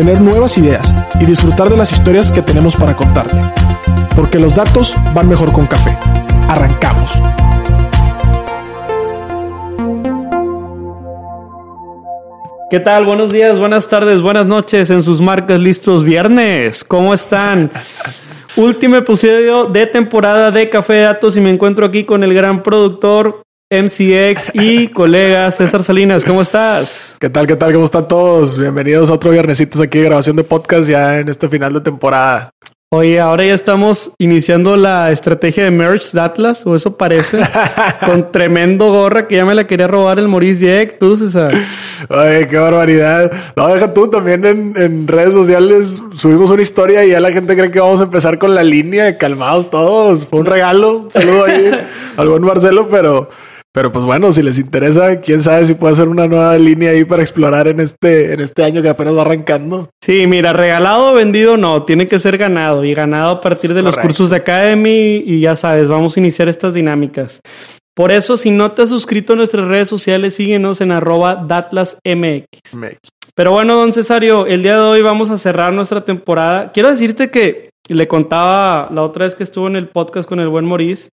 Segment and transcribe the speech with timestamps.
[0.00, 3.36] obtener nuevas ideas y disfrutar de las historias que tenemos para contarte.
[4.16, 5.94] Porque los datos van mejor con café.
[6.48, 7.12] Arrancamos.
[12.70, 13.04] ¿Qué tal?
[13.04, 16.82] Buenos días, buenas tardes, buenas noches en sus marcas listos viernes.
[16.82, 17.70] ¿Cómo están?
[18.56, 23.42] Último episodio de temporada de Café Datos y me encuentro aquí con el gran productor
[23.72, 27.14] MCX y colega César Salinas, ¿cómo estás?
[27.20, 27.46] ¿Qué tal?
[27.46, 27.72] ¿Qué tal?
[27.72, 28.58] ¿Cómo están todos?
[28.58, 32.50] Bienvenidos a otro viernesitos aquí de grabación de podcast ya en este final de temporada.
[32.92, 37.38] Oye, ahora ya estamos iniciando la estrategia de merch de Atlas, o eso parece,
[38.04, 41.54] con tremendo gorra que ya me la quería robar el Maurice Dieck, tú César.
[42.08, 43.30] Oye, qué barbaridad.
[43.54, 47.56] No, deja tú, también en, en, redes sociales subimos una historia y ya la gente
[47.56, 50.26] cree que vamos a empezar con la línea, calmados todos.
[50.26, 51.70] Fue un regalo, saludo ahí
[52.16, 53.30] al buen Marcelo, pero...
[53.72, 57.04] Pero pues bueno, si les interesa, quién sabe si puede ser una nueva línea ahí
[57.04, 59.90] para explorar en este, en este año que apenas va arrancando.
[60.04, 63.82] Sí, mira, regalado o vendido no, tiene que ser ganado y ganado a partir de
[63.82, 67.40] los cursos de Academy y ya sabes, vamos a iniciar estas dinámicas.
[67.94, 72.76] Por eso, si no te has suscrito a nuestras redes sociales, síguenos en arroba datlasmx.
[73.36, 76.72] Pero bueno, don Cesario, el día de hoy vamos a cerrar nuestra temporada.
[76.72, 80.48] Quiero decirte que le contaba la otra vez que estuvo en el podcast con el
[80.48, 81.10] buen Maurice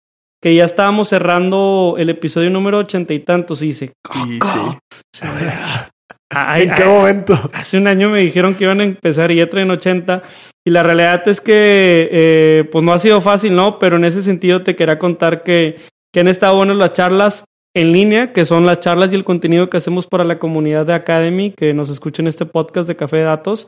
[0.41, 3.93] que ya estábamos cerrando el episodio número ochenta y tantos y dice,
[4.27, 5.21] y sí.
[6.31, 7.37] ¿En qué momento?
[7.53, 10.23] Hace un año me dijeron que iban a empezar y ya traen 80
[10.65, 13.79] y la realidad es que eh, pues no ha sido fácil, ¿no?
[13.79, 15.75] Pero en ese sentido te quería contar que,
[16.13, 17.43] que han estado buenas las charlas
[17.73, 20.93] en línea, que son las charlas y el contenido que hacemos para la comunidad de
[20.93, 23.67] Academy, que nos escucha en este podcast de Café de Datos.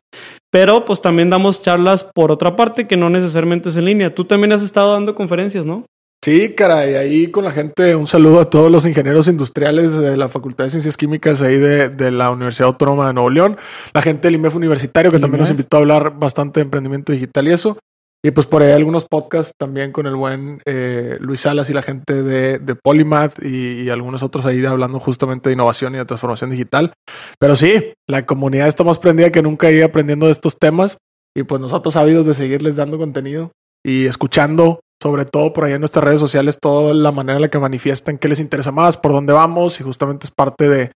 [0.51, 4.13] Pero pues también damos charlas por otra parte, que no necesariamente es en línea.
[4.13, 5.85] Tú también has estado dando conferencias, ¿no?
[6.23, 10.29] Sí, caray, ahí con la gente, un saludo a todos los ingenieros industriales de la
[10.29, 13.57] Facultad de Ciencias Químicas ahí de, la Universidad Autónoma de Nuevo León,
[13.94, 17.45] la gente del IMEF Universitario que también nos invitó a hablar bastante de emprendimiento digital
[17.50, 17.78] y eso.
[18.23, 21.81] Y pues por ahí algunos podcasts también con el buen eh, Luis Salas y la
[21.81, 26.51] gente de, de Polymath y, algunos otros ahí hablando justamente de innovación y de transformación
[26.51, 26.94] digital.
[27.38, 30.95] Pero sí, la comunidad está más prendida que nunca ahí aprendiendo de estos temas
[31.35, 33.51] y pues nosotros sabidos de seguirles dando contenido
[33.85, 37.49] y escuchando sobre todo por ahí en nuestras redes sociales, toda la manera en la
[37.49, 40.91] que manifiestan qué les interesa más, por dónde vamos, y justamente es parte de,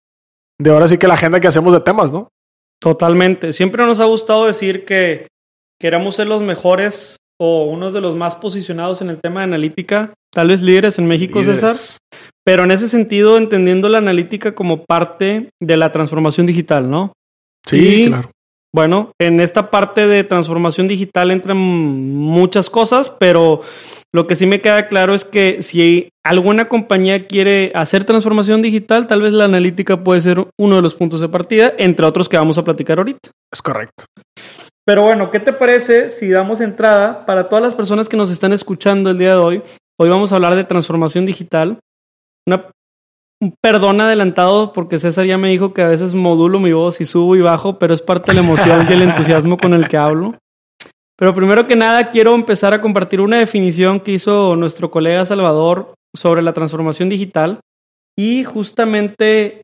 [0.58, 2.30] de ahora sí que la agenda que hacemos de temas, ¿no?
[2.80, 3.52] Totalmente.
[3.52, 5.26] Siempre nos ha gustado decir que
[5.78, 10.14] queremos ser los mejores o unos de los más posicionados en el tema de analítica,
[10.32, 11.76] tal vez líderes en México, César,
[12.46, 17.12] pero en ese sentido entendiendo la analítica como parte de la transformación digital, ¿no?
[17.66, 18.30] Sí, claro.
[18.74, 23.62] Bueno, en esta parte de transformación digital entran muchas cosas, pero
[24.12, 29.06] lo que sí me queda claro es que si alguna compañía quiere hacer transformación digital,
[29.06, 32.36] tal vez la analítica puede ser uno de los puntos de partida, entre otros que
[32.36, 33.30] vamos a platicar ahorita.
[33.50, 34.04] Es correcto.
[34.86, 38.52] Pero bueno, ¿qué te parece si damos entrada para todas las personas que nos están
[38.52, 39.62] escuchando el día de hoy?
[39.98, 41.78] Hoy vamos a hablar de transformación digital.
[42.46, 42.77] Una un
[43.60, 47.36] perdón adelantado porque César ya me dijo que a veces modulo mi voz y subo
[47.36, 50.36] y bajo, pero es parte de la emoción y el entusiasmo con el que hablo.
[51.16, 55.94] Pero primero que nada quiero empezar a compartir una definición que hizo nuestro colega Salvador
[56.14, 57.60] sobre la transformación digital
[58.16, 59.62] y justamente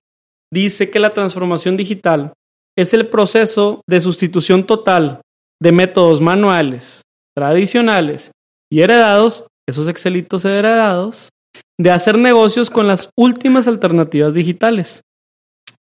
[0.53, 2.33] dice que la transformación digital
[2.77, 5.21] es el proceso de sustitución total
[5.61, 7.03] de métodos manuales,
[7.37, 8.33] tradicionales
[8.71, 11.31] y heredados, esos excelitos heredados,
[11.79, 15.03] de hacer negocios con las últimas alternativas digitales.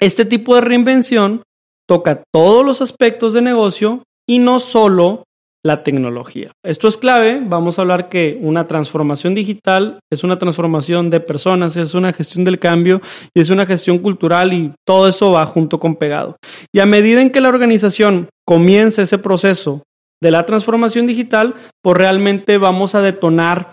[0.00, 1.43] Este tipo de reinvención
[1.87, 5.25] toca todos los aspectos de negocio y no solo
[5.65, 6.53] la tecnología.
[6.63, 7.41] Esto es clave.
[7.42, 12.45] Vamos a hablar que una transformación digital es una transformación de personas, es una gestión
[12.45, 13.01] del cambio
[13.34, 16.36] y es una gestión cultural y todo eso va junto con pegado.
[16.72, 19.83] Y a medida en que la organización comienza ese proceso
[20.22, 23.72] de la transformación digital, pues realmente vamos a detonar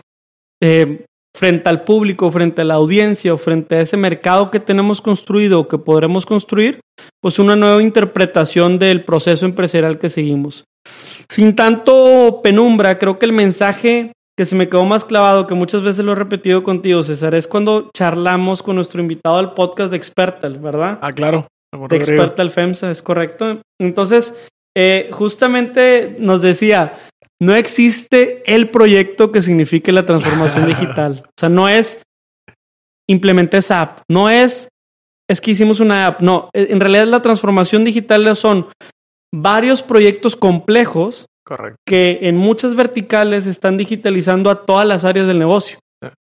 [0.62, 1.06] eh,
[1.36, 5.60] frente al público, frente a la audiencia o frente a ese mercado que tenemos construido
[5.60, 6.80] o que podremos construir,
[7.22, 10.66] pues una nueva interpretación del proceso empresarial que seguimos.
[11.30, 15.84] Sin tanto penumbra, creo que el mensaje que se me quedó más clavado, que muchas
[15.84, 19.98] veces lo he repetido contigo, César, es cuando charlamos con nuestro invitado al podcast de
[19.98, 21.00] Expertal, ¿verdad?
[21.02, 21.48] Ah, claro.
[21.90, 23.62] De Expertal FEMSA, es correcto.
[23.80, 24.34] Entonces,
[24.76, 26.98] eh, justamente nos decía,
[27.42, 31.24] no existe el proyecto que signifique la transformación digital.
[31.26, 32.04] O sea, no es
[33.10, 34.70] implementé esa app, no es
[35.30, 38.68] es que hicimos una app, no, en realidad la transformación digital son
[39.34, 41.26] varios proyectos complejos
[41.88, 45.80] que en muchas verticales están digitalizando a todas las áreas del negocio.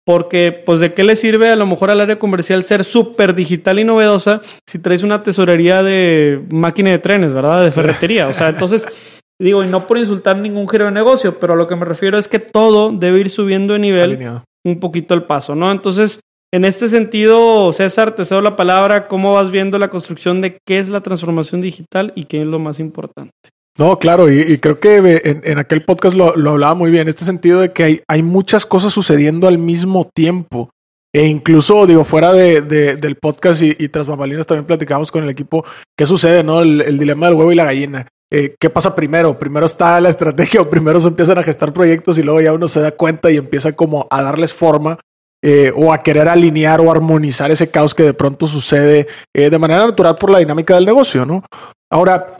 [0.04, 3.80] Porque, pues, ¿de qué le sirve a lo mejor al área comercial ser súper digital
[3.80, 7.64] y novedosa si traes una tesorería de máquina de trenes, ¿verdad?
[7.64, 8.28] De ferretería.
[8.28, 8.86] O sea, entonces,
[9.38, 12.18] digo, y no por insultar ningún giro de negocio, pero a lo que me refiero
[12.18, 15.70] es que todo debe ir subiendo de nivel un poquito el paso, ¿no?
[15.70, 16.20] Entonces,
[16.52, 19.08] en este sentido, César, te cedo la palabra.
[19.08, 22.58] ¿Cómo vas viendo la construcción de qué es la transformación digital y qué es lo
[22.58, 23.32] más importante?
[23.78, 27.60] No, claro, y, creo que en, aquel podcast lo, hablaba muy bien, en este sentido
[27.60, 30.70] de que hay, hay muchas cosas sucediendo al mismo tiempo.
[31.14, 35.64] E incluso, digo, fuera de, del podcast y, tras bambalinas también platicamos con el equipo
[35.96, 36.60] qué sucede, ¿no?
[36.60, 38.08] El, dilema del huevo y la gallina.
[38.30, 39.38] Eh, ¿Qué pasa primero?
[39.38, 42.68] ¿Primero está la estrategia o primero se empiezan a gestar proyectos y luego ya uno
[42.68, 44.98] se da cuenta y empieza como a darles forma
[45.42, 49.58] eh, o a querer alinear o armonizar ese caos que de pronto sucede eh, de
[49.58, 51.44] manera natural por la dinámica del negocio, ¿no?
[51.88, 52.36] Ahora,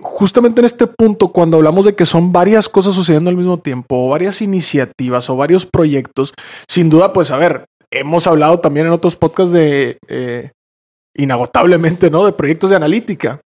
[0.00, 4.06] justamente en este punto, cuando hablamos de que son varias cosas sucediendo al mismo tiempo,
[4.06, 6.32] o varias iniciativas o varios proyectos,
[6.68, 9.98] sin duda, pues a ver, hemos hablado también en otros podcasts de,
[11.16, 12.24] inagotablemente, ¿no?
[12.24, 13.40] De proyectos de analítica.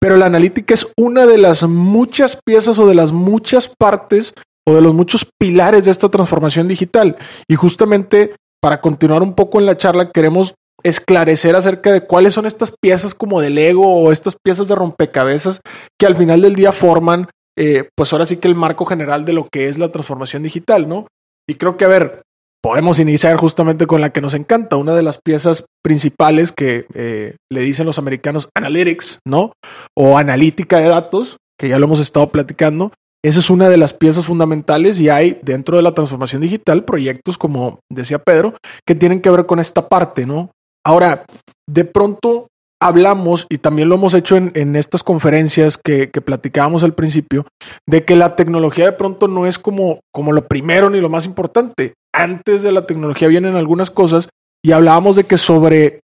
[0.00, 4.34] Pero la analítica es una de las muchas piezas o de las muchas partes
[4.66, 7.16] o de los muchos pilares de esta transformación digital.
[7.48, 12.46] Y justamente para continuar un poco en la charla, queremos esclarecer acerca de cuáles son
[12.46, 15.60] estas piezas como de Lego o estas piezas de rompecabezas
[15.98, 19.32] que al final del día forman, eh, pues ahora sí que el marco general de
[19.34, 21.06] lo que es la transformación digital, ¿no?
[21.46, 22.22] Y creo que, a ver,
[22.64, 27.36] podemos iniciar justamente con la que nos encanta, una de las piezas principales que eh,
[27.52, 29.52] le dicen los americanos analytics, ¿no?
[29.94, 32.90] O analítica de datos, que ya lo hemos estado platicando.
[33.22, 37.36] Esa es una de las piezas fundamentales y hay dentro de la transformación digital proyectos,
[37.36, 38.54] como decía Pedro,
[38.86, 40.50] que tienen que ver con esta parte, ¿no?
[40.86, 41.26] Ahora,
[41.68, 42.46] de pronto
[42.80, 47.46] hablamos, y también lo hemos hecho en, estas conferencias que, platicábamos al principio,
[47.86, 51.26] de que la tecnología de pronto no es como, como lo primero ni lo más
[51.26, 51.92] importante.
[52.14, 54.28] Antes de la tecnología vienen algunas cosas
[54.64, 56.00] y hablábamos de que sobre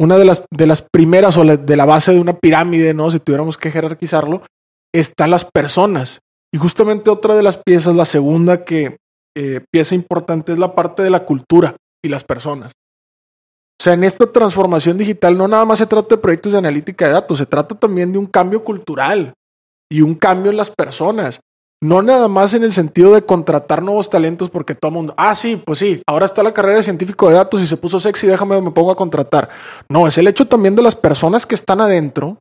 [0.00, 3.10] una de las, de las primeras o de la base de una pirámide, ¿no?
[3.10, 4.42] Si tuviéramos que jerarquizarlo,
[4.92, 6.18] están las personas.
[6.52, 8.96] Y justamente otra de las piezas, la segunda que
[9.36, 12.72] eh, pieza importante es la parte de la cultura y las personas.
[13.80, 17.06] O sea, en esta transformación digital no nada más se trata de proyectos de analítica
[17.06, 19.32] de datos, se trata también de un cambio cultural
[19.90, 21.40] y un cambio en las personas.
[21.82, 25.60] No nada más en el sentido de contratar nuevos talentos porque todo mundo, ah, sí,
[25.64, 28.60] pues sí, ahora está la carrera de científico de datos y se puso sexy, déjame,
[28.60, 29.48] me pongo a contratar.
[29.88, 32.38] No, es el hecho también de las personas que están adentro,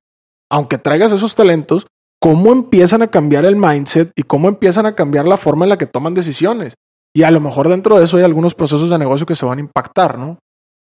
[0.52, 1.88] aunque traigas esos talentos,
[2.22, 5.78] cómo empiezan a cambiar el mindset y cómo empiezan a cambiar la forma en la
[5.78, 6.76] que toman decisiones.
[7.16, 9.58] Y a lo mejor dentro de eso hay algunos procesos de negocio que se van
[9.58, 10.38] a impactar, ¿no?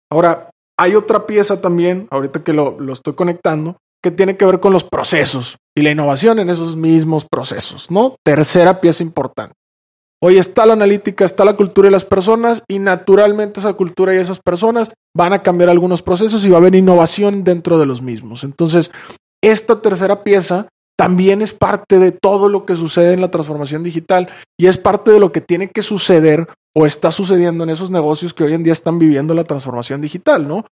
[0.08, 4.72] Ahora, hay otra pieza también, ahorita que lo, estoy conectando, que tiene que ver con
[4.72, 8.14] los procesos y la innovación en esos mismos procesos, ¿no?
[8.22, 9.54] Tercera pieza importante.
[10.22, 14.18] Hoy está la analítica, está la cultura y las personas y naturalmente esa cultura y
[14.18, 18.00] esas personas van a cambiar algunos procesos y va a haber innovación dentro de los
[18.00, 18.44] mismos.
[18.44, 18.92] Entonces,
[19.42, 24.28] esta tercera pieza también es parte de todo lo que sucede en la transformación digital
[24.56, 28.32] y es parte de lo que tiene que suceder o está sucediendo en esos negocios
[28.32, 30.64] que hoy en día están viviendo la transformación digital, ¿no?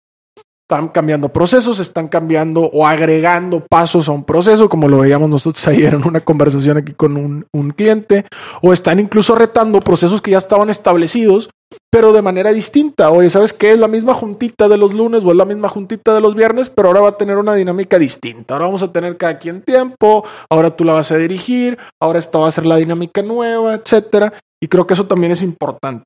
[0.69, 5.67] Están cambiando procesos, están cambiando o agregando pasos a un proceso, como lo veíamos nosotros
[5.67, 8.25] ayer en una conversación aquí con un, un cliente,
[8.61, 11.49] o están incluso retando procesos que ya estaban establecidos,
[11.91, 13.11] pero de manera distinta.
[13.11, 13.73] Oye, ¿sabes qué?
[13.73, 16.69] Es la misma juntita de los lunes o es la misma juntita de los viernes,
[16.69, 18.53] pero ahora va a tener una dinámica distinta.
[18.53, 22.39] Ahora vamos a tener cada quien tiempo, ahora tú la vas a dirigir, ahora esta
[22.39, 24.33] va a ser la dinámica nueva, etcétera.
[24.61, 26.05] Y creo que eso también es importante.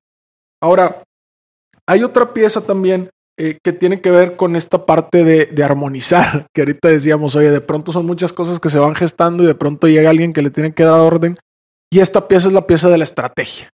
[0.61, 1.03] Ahora,
[1.87, 6.61] hay otra pieza también eh, que tiene que ver con esta parte de, armonizar, que
[6.61, 9.87] ahorita decíamos, oye, de pronto son muchas cosas que se van gestando y de pronto
[9.87, 11.37] llega alguien que le tiene que dar orden.
[11.91, 13.69] Y esta pieza es la pieza de la estrategia.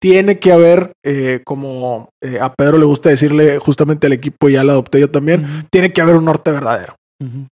[0.00, 4.54] Tiene que haber, eh, como eh, a Pedro le gusta decirle justamente al equipo, y
[4.54, 6.96] ya la adopté yo también, tiene que haber un norte verdadero.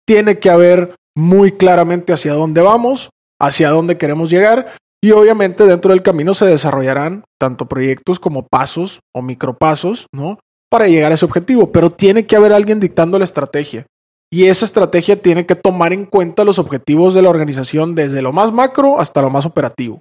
[0.06, 5.90] Tiene que haber muy claramente hacia dónde vamos, hacia dónde queremos llegar y obviamente dentro
[5.90, 10.38] del camino se desarrollarán tanto proyectos como pasos o micropasos, ¿no?
[10.76, 13.87] Para llegar a ese objetivo, pero tiene que haber alguien dictando la estrategia.
[14.30, 18.30] Y esa estrategia tiene que tomar en cuenta los objetivos de la organización desde lo
[18.30, 20.00] más macro hasta lo más operativo.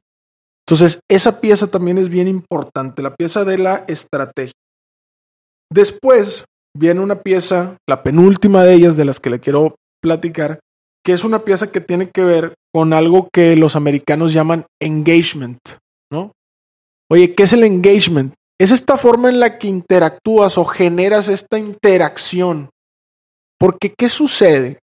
[0.68, 4.52] Entonces, esa pieza también es bien importante, la pieza de la estrategia.
[5.72, 6.44] Después
[6.78, 10.60] viene una pieza, la penúltima de ellas de las que le quiero platicar,
[11.06, 15.62] que es una pieza que tiene que ver con algo que los americanos llaman engagement,
[16.12, 16.34] ¿no?
[17.10, 18.34] Oye, ¿qué es el engagement?
[18.60, 22.70] Es esta forma en la que interactúas o generas esta interacción.
[23.60, 24.80] Porque, ¿qué sucede?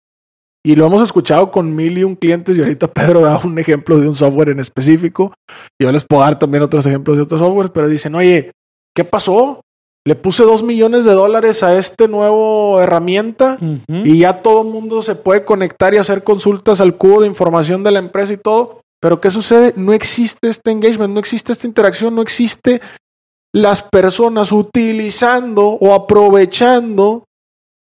[0.66, 3.98] Y lo hemos escuchado con mil y un clientes y ahorita Pedro da un ejemplo
[4.00, 5.34] de un software en específico.
[5.82, 8.52] Yo les puedo dar también otros ejemplos de otros softwares, pero dicen, oye,
[8.96, 9.62] ¿qué pasó?
[10.06, 13.58] Le puse dos millones de dólares a este nuevo herramienta
[13.88, 17.84] y ya todo el mundo se puede conectar y hacer consultas al cubo de información
[17.84, 18.82] de la empresa y todo.
[19.02, 19.74] Pero ¿qué sucede?
[19.78, 22.82] No existe este engagement, no existe esta interacción, no existe
[23.53, 27.24] las personas utilizando o aprovechando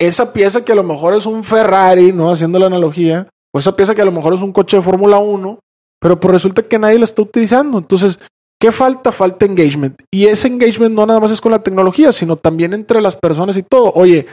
[0.00, 2.32] esa pieza que a lo mejor es un Ferrari, ¿no?
[2.32, 5.18] Haciendo la analogía, o esa pieza que a lo mejor es un coche de Fórmula
[5.18, 5.58] 1,
[6.00, 7.78] pero pues resulta que nadie la está utilizando.
[7.78, 8.18] Entonces,
[8.60, 9.12] ¿qué falta?
[9.12, 10.02] Falta engagement.
[10.10, 13.56] Y ese engagement no nada más es con la tecnología, sino también entre las personas
[13.56, 13.92] y todo.
[13.94, 14.26] Oye,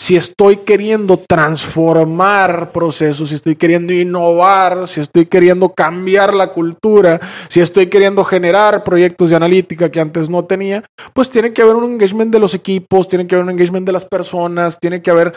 [0.00, 7.20] si estoy queriendo transformar procesos, si estoy queriendo innovar, si estoy queriendo cambiar la cultura,
[7.48, 11.76] si estoy queriendo generar proyectos de analítica que antes no tenía, pues tiene que haber
[11.76, 15.10] un engagement de los equipos, tiene que haber un engagement de las personas, tiene que
[15.10, 15.34] haber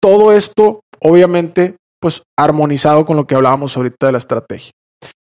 [0.00, 4.72] todo esto, obviamente, pues armonizado con lo que hablábamos ahorita de la estrategia.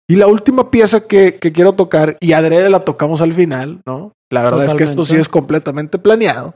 [0.07, 4.12] Y la última pieza que, quiero tocar, y adrede la tocamos al final, ¿no?
[4.29, 6.53] La verdad es que esto sí es completamente planeado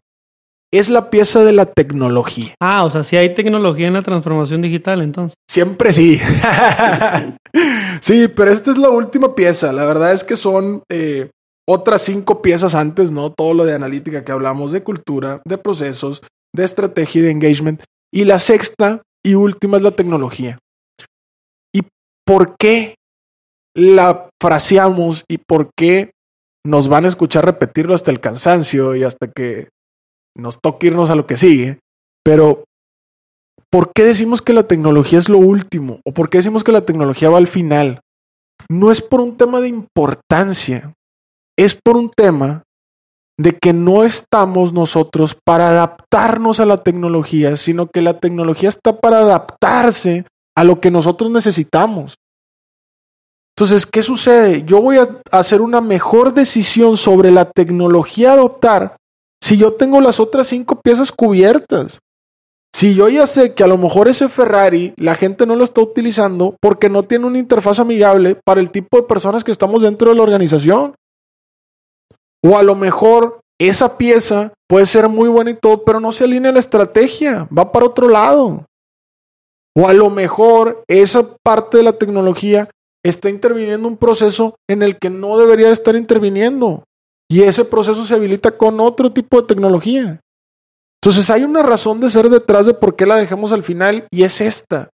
[0.77, 2.55] es la pieza de la tecnología.
[2.59, 5.35] Ah, o sea, si hay tecnología en la transformación digital, entonces.
[5.49, 6.19] Siempre sí.
[8.01, 9.71] sí, pero esta es la última pieza.
[9.73, 11.29] La verdad es que son eh,
[11.67, 13.31] otras cinco piezas antes, ¿no?
[13.31, 16.21] Todo lo de analítica que hablamos, de cultura, de procesos,
[16.53, 17.83] de estrategia y de engagement.
[18.13, 20.59] Y la sexta y última es la tecnología.
[21.73, 21.81] ¿Y
[22.25, 22.95] por qué
[23.75, 26.11] la fraseamos y por qué
[26.65, 29.69] nos van a escuchar repetirlo hasta el cansancio y hasta que
[30.35, 31.79] nos toca irnos a lo que sigue,
[32.23, 32.65] pero
[33.69, 35.99] ¿por qué decimos que la tecnología es lo último?
[36.05, 38.01] ¿O por qué decimos que la tecnología va al final?
[38.69, 40.93] No es por un tema de importancia,
[41.57, 42.63] es por un tema
[43.37, 48.99] de que no estamos nosotros para adaptarnos a la tecnología, sino que la tecnología está
[48.99, 50.25] para adaptarse
[50.55, 52.15] a lo que nosotros necesitamos.
[53.57, 54.63] Entonces, ¿qué sucede?
[54.65, 58.97] Yo voy a hacer una mejor decisión sobre la tecnología a adoptar
[59.45, 61.99] si yo tengo las otras cinco piezas cubiertas?
[62.75, 65.81] Si yo ya sé que a lo mejor ese Ferrari la gente no lo está
[65.81, 70.09] utilizando porque no tiene una interfaz amigable para el tipo de personas que estamos dentro
[70.09, 70.95] de la organización.
[72.43, 76.23] O a lo mejor esa pieza puede ser muy buena y todo, pero no se
[76.23, 78.65] alinea la estrategia, va para otro lado.
[79.77, 82.67] O a lo mejor esa parte de la tecnología
[83.03, 86.83] está interviniendo un proceso en el que no debería estar interviniendo.
[87.29, 90.19] Y ese proceso se habilita con otro tipo de tecnología.
[91.01, 94.23] Entonces hay una razón de ser detrás de por qué la dejamos al final y
[94.23, 94.89] es esta.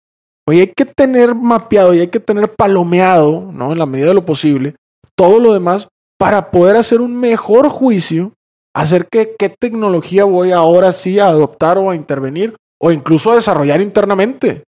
[0.47, 3.73] Oye, hay que tener mapeado y hay que tener palomeado, ¿no?
[3.73, 4.75] En la medida de lo posible,
[5.15, 8.33] todo lo demás para poder hacer un mejor juicio
[8.73, 13.35] acerca de qué tecnología voy ahora sí a adoptar o a intervenir o incluso a
[13.35, 14.63] desarrollar internamente.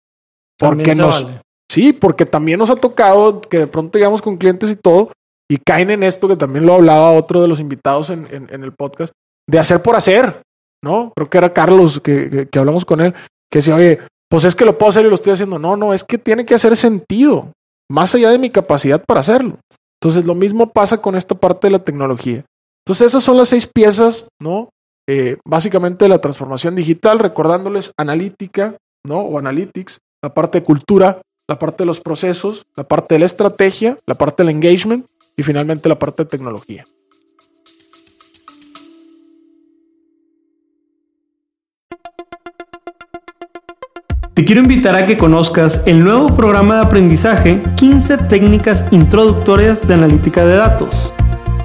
[0.58, 1.26] Porque nos,
[1.70, 5.12] sí, porque también nos ha tocado que de pronto llegamos con clientes y todo
[5.50, 9.12] y caen en esto que también lo hablaba otro de los invitados en, el podcast,
[9.48, 10.42] de hacer por hacer,
[10.82, 11.12] ¿no?
[11.16, 13.14] Creo que era Carlos que, hablamos con él,
[13.50, 15.58] que decía, oye, pues es que lo puedo hacer y lo estoy haciendo.
[15.58, 17.52] No, no, es que tiene que hacer sentido,
[17.90, 19.58] más allá de mi capacidad para hacerlo.
[20.00, 22.44] Entonces, lo mismo pasa con esta parte de la tecnología.
[22.84, 24.68] Entonces, esas son las seis piezas, ¿no?
[25.08, 29.20] Eh, básicamente la transformación digital, recordándoles analítica, ¿no?
[29.20, 33.26] O analytics, la parte de cultura, la parte de los procesos, la parte de la
[33.26, 35.06] estrategia, la parte del engagement
[35.38, 36.84] y finalmente la parte de tecnología.
[44.34, 49.94] Te quiero invitar a que conozcas el nuevo programa de aprendizaje 15 técnicas introductorias de
[49.94, 51.12] analítica de datos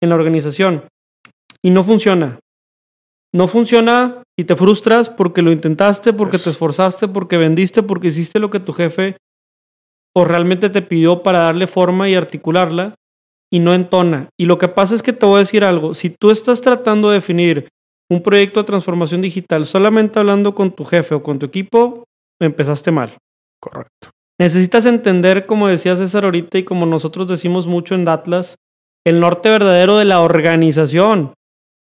[0.04, 0.84] en la organización.
[1.64, 2.38] Y no funciona.
[3.34, 8.40] No funciona y te frustras porque lo intentaste, porque te esforzaste, porque vendiste, porque hiciste
[8.40, 9.18] lo que tu jefe
[10.16, 12.96] o realmente te pidió para darle forma y articularla
[13.52, 14.30] y no entona.
[14.40, 17.10] Y lo que pasa es que te voy a decir algo, si tú estás tratando
[17.10, 17.70] de definir
[18.10, 22.06] un proyecto de transformación digital solamente hablando con tu jefe o con tu equipo,
[22.40, 23.18] empezaste mal.
[23.60, 24.10] Correcto.
[24.40, 28.56] Necesitas entender, como decía César ahorita y como nosotros decimos mucho en Datlas,
[29.06, 31.34] el norte verdadero de la organización.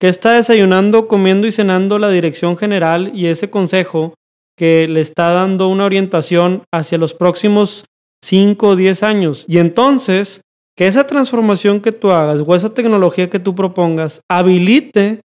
[0.00, 4.14] Que está desayunando, comiendo y cenando la dirección general y ese consejo
[4.56, 7.84] que le está dando una orientación hacia los próximos
[8.24, 9.44] 5 o 10 años?
[9.48, 10.42] Y entonces,
[10.76, 15.20] que esa transformación que tú hagas o esa tecnología que tú propongas habilite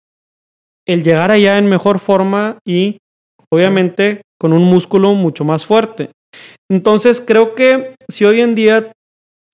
[0.86, 2.98] el llegar allá en mejor forma y
[3.50, 6.10] obviamente con un músculo mucho más fuerte.
[6.70, 8.92] Entonces, creo que si hoy en día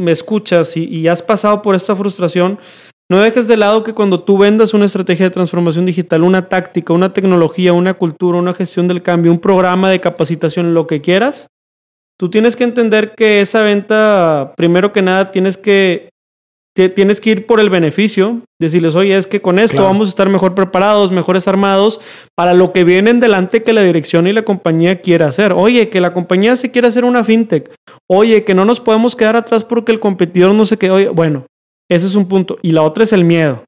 [0.00, 2.58] me escuchas y, y, has pasado por esta frustración,
[3.10, 6.92] no dejes de lado que cuando tú vendas una estrategia de transformación digital, una táctica,
[6.92, 11.48] una tecnología, una cultura, una gestión del cambio, un programa de capacitación, lo que quieras,
[12.18, 16.08] tú tienes que entender que esa venta, primero que nada, tienes que
[16.74, 19.90] tienes que ir por el beneficio, decirles, oye, es que con esto claro.
[19.90, 22.00] vamos a estar mejor preparados, mejores armados
[22.34, 25.52] para lo que viene en delante que la dirección y la compañía quiera hacer.
[25.52, 27.72] Oye, que la compañía se quiera hacer una fintech.
[28.08, 30.94] Oye, que no nos podemos quedar atrás porque el competidor no se quedó.
[30.96, 31.46] Oye, bueno,
[31.90, 32.58] ese es un punto.
[32.62, 33.64] Y la otra es el miedo.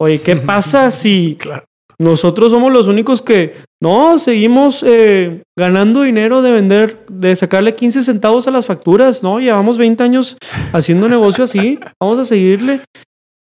[0.00, 1.64] Oye, ¿qué pasa si Claro.
[1.98, 8.02] nosotros somos los únicos que no seguimos eh, ganando dinero de vender, de sacarle 15
[8.02, 9.22] centavos a las facturas?
[9.22, 10.36] No, llevamos 20 años
[10.72, 11.78] haciendo negocio así.
[12.00, 12.82] Vamos a seguirle.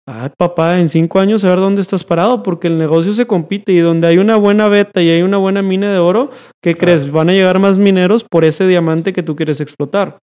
[0.06, 3.72] Ah, papá, en cinco años a ver dónde estás parado, porque el negocio se compite
[3.72, 6.30] y donde hay una buena beta y hay una buena mina de oro,
[6.62, 7.10] ¿qué crees?
[7.10, 10.18] Van a llegar más mineros por ese diamante que tú quieres explotar.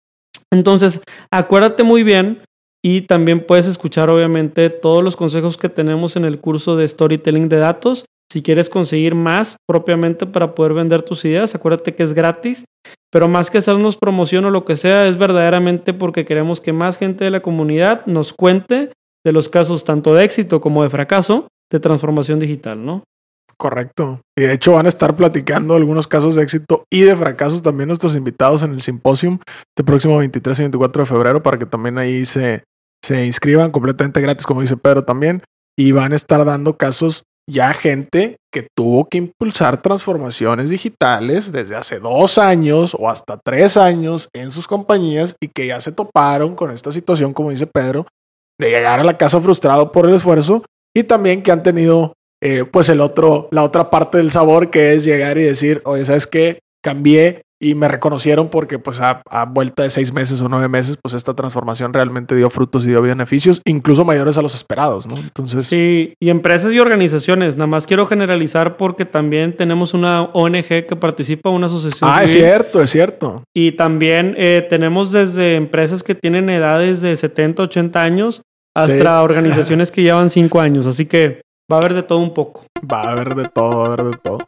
[0.51, 2.41] Entonces, acuérdate muy bien
[2.89, 7.49] y también puedes escuchar, obviamente, todos los consejos que tenemos en el curso de storytelling
[7.49, 8.05] de datos.
[8.33, 12.65] Si quieres conseguir más propiamente para poder vender tus ideas, acuérdate que es gratis,
[13.11, 16.97] pero más que hacernos promoción o lo que sea, es verdaderamente porque queremos que más
[16.97, 18.93] gente de la comunidad nos cuente
[19.25, 23.03] de los casos tanto de éxito como de fracaso de transformación digital, ¿no?
[23.57, 24.21] Correcto.
[24.39, 27.89] Y de hecho van a estar platicando algunos casos de éxito y de fracasos también
[27.89, 29.41] nuestros invitados en el simposium
[29.75, 32.63] este próximo 23 y 24 de febrero para que también ahí se,
[33.07, 35.43] se inscriban completamente gratis, como dice Pedro también.
[35.79, 41.77] Y van a estar dando casos ya gente que tuvo que impulsar transformaciones digitales desde
[41.77, 46.57] hace dos años o hasta tres años en sus compañías y que ya se toparon
[46.57, 48.07] con esta situación, como dice Pedro,
[48.59, 50.65] de llegar a la casa frustrado por el esfuerzo
[50.95, 54.95] y también que han tenido eh, pues el otro, la otra parte del sabor que
[54.95, 56.59] es llegar y decir, oye, ¿sabes qué?
[56.83, 60.99] Cambié y me reconocieron porque pues a, a, vuelta de seis meses o nueve meses,
[61.01, 65.17] pues esta transformación realmente dio frutos y dio beneficios, incluso mayores a los esperados, ¿no?
[65.17, 65.67] Entonces...
[65.67, 70.97] Sí, y empresas y organizaciones, nada más quiero generalizar porque también tenemos una ONG que
[71.01, 72.11] participa, una asociación.
[72.13, 73.43] Ah, civil, es cierto, es cierto.
[73.55, 78.43] Y también eh, tenemos desde empresas que tienen edades de 70, 80 años
[78.75, 79.25] hasta sí.
[79.25, 81.41] organizaciones que llevan cinco años, así que
[81.73, 82.67] va a haber de todo un poco.
[82.93, 84.39] Va a haber de todo, va a haber de todo.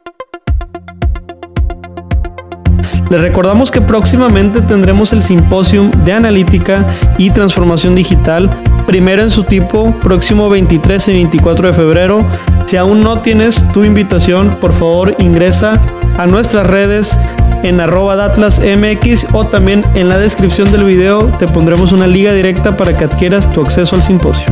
[3.09, 6.85] Les recordamos que próximamente tendremos el simposium de analítica
[7.17, 8.49] y transformación digital,
[8.85, 12.25] primero en su tipo, próximo 23 y 24 de febrero.
[12.67, 15.81] Si aún no tienes tu invitación, por favor ingresa
[16.19, 17.17] a nuestras redes
[17.63, 22.77] en arroba datlasmx o también en la descripción del video te pondremos una liga directa
[22.77, 24.45] para que adquieras tu acceso al simposio.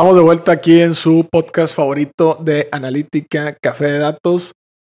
[0.00, 4.52] Estamos de vuelta aquí en su podcast favorito de analítica, café de datos.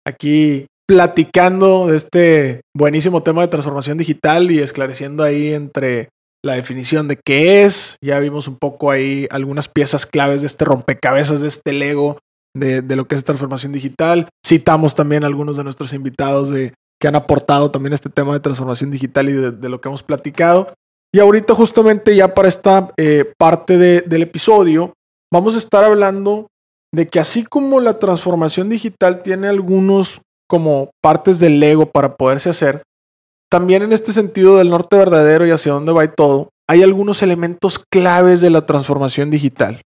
[0.06, 6.10] Aquí platicando de este buenísimo tema de transformación digital y esclareciendo ahí entre
[6.46, 7.96] la definición de qué es.
[8.00, 12.20] Ya vimos un poco ahí algunas piezas claves de este rompecabezas, de este Lego
[12.56, 14.30] de, de lo que es transformación digital.
[14.46, 18.92] Citamos también algunos de nuestros invitados de, que han aportado también este tema de transformación
[18.92, 20.76] digital y de lo que hemos platicado.
[21.14, 24.94] Y ahorita justamente ya para esta eh, parte de, del episodio,
[25.32, 26.48] vamos a estar hablando
[26.94, 32.50] de que así como la transformación digital tiene algunos como partes del Lego para poderse
[32.50, 32.84] hacer,
[33.50, 37.22] también en este sentido del norte verdadero y hacia dónde va y todo, hay algunos
[37.22, 39.82] elementos claves de la transformación digital.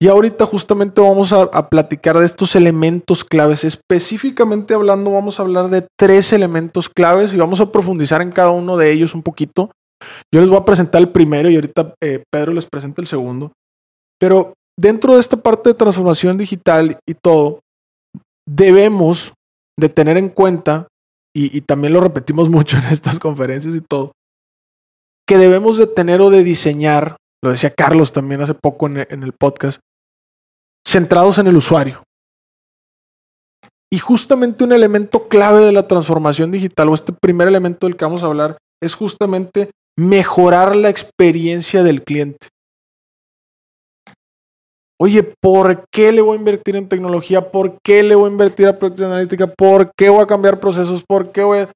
[0.00, 3.64] Y ahorita justamente vamos a, platicar de estos elementos claves.
[3.64, 8.50] Específicamente hablando, vamos a hablar de tres elementos claves y vamos a profundizar en cada
[8.50, 9.72] uno de ellos un poquito.
[10.32, 13.52] Yo les voy a presentar el primero y ahorita eh, Pedro les presenta el segundo.
[14.20, 17.60] Pero dentro de esta parte de transformación digital y todo,
[18.46, 19.32] debemos
[19.78, 20.88] de tener en cuenta,
[21.34, 24.12] y, también lo repetimos mucho en estas conferencias y todo,
[25.26, 29.32] que debemos de tener o de diseñar, lo decía Carlos también hace poco en el
[29.32, 29.80] podcast,
[30.86, 32.02] centrados en el usuario.
[33.90, 38.04] Y justamente un elemento clave de la transformación digital, o este primer elemento del que
[38.04, 42.46] vamos a hablar, es justamente mejorar la experiencia del cliente.
[45.00, 47.50] Oye, ¿por qué le voy a invertir en tecnología?
[47.50, 49.48] ¿Por qué le voy a invertir a producción analítica?
[49.48, 51.04] ¿Por qué voy a cambiar procesos?
[51.04, 51.70] ¿Por qué voy a...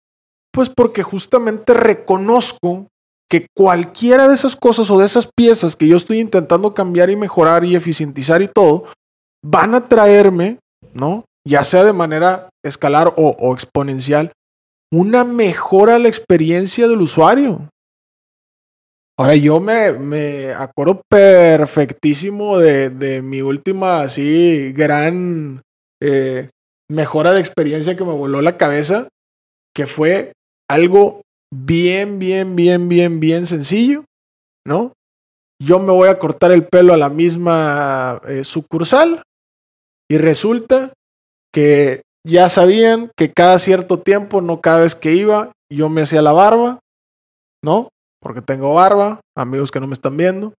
[0.52, 2.86] Pues porque justamente reconozco
[3.28, 7.16] que cualquiera de esas cosas o de esas piezas que yo estoy intentando cambiar y
[7.16, 8.84] mejorar y eficientizar y todo,
[9.44, 10.58] van a traerme,
[10.92, 11.24] ¿no?
[11.48, 14.32] Ya sea de manera escalar o, o exponencial,
[14.92, 17.68] una mejora a la experiencia del usuario.
[19.22, 25.62] Ahora yo me, me acuerdo perfectísimo de, de, mi última así gran
[26.00, 26.50] eh,
[26.90, 29.06] mejora de experiencia que me voló la cabeza,
[29.76, 30.32] que fue
[30.68, 31.20] algo
[31.54, 34.04] bien, bien, bien, bien, bien sencillo,
[34.66, 34.92] ¿no?
[35.62, 39.22] Yo me voy a cortar el pelo a la misma eh, sucursal
[40.10, 40.94] y resulta
[41.54, 46.22] que ya sabían que cada cierto tiempo, no cada vez que iba, yo me hacía
[46.22, 46.80] la barba,
[47.62, 47.88] ¿no?
[48.22, 50.54] Porque tengo barba, amigos que no me están viendo.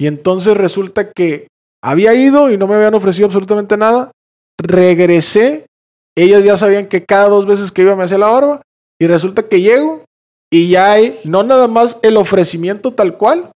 [0.00, 1.46] Y entonces resulta que
[1.82, 4.10] había ido y no me habían ofrecido absolutamente nada.
[4.58, 5.66] Regresé,
[6.16, 8.62] ellas ya sabían que cada dos veces que iba me hacía la barba.
[9.00, 10.04] Y resulta que llego
[10.50, 13.52] y ya hay no nada más el ofrecimiento tal cual,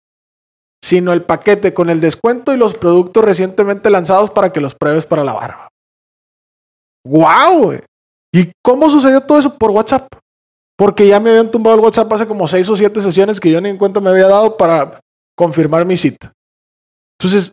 [0.84, 5.06] sino el paquete con el descuento y los productos recientemente lanzados para que los pruebes
[5.06, 5.70] para la barba.
[7.06, 7.80] ¡Wow!
[8.34, 9.58] ¿Y cómo sucedió todo eso?
[9.58, 10.08] Por WhatsApp.
[10.78, 13.62] Porque ya me habían tumbado el WhatsApp hace como seis o siete sesiones que yo
[13.62, 15.00] ni en cuenta me había dado para
[15.36, 16.34] confirmar mi cita.
[17.20, 17.52] Entonces,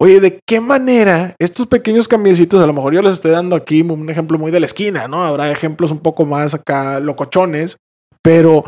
[0.00, 3.82] oye, ¿de qué manera estos pequeños cambiecitos, a lo mejor yo les estoy dando aquí
[3.82, 5.24] un ejemplo muy de la esquina, ¿no?
[5.24, 7.76] Habrá ejemplos un poco más acá locochones,
[8.22, 8.64] pero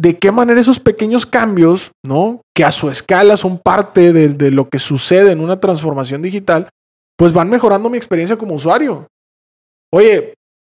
[0.00, 2.42] ¿de qué manera esos pequeños cambios, ¿no?
[2.54, 6.68] Que a su escala son parte de, de lo que sucede en una transformación digital,
[7.16, 9.06] pues van mejorando mi experiencia como usuario.
[9.92, 10.34] Oye,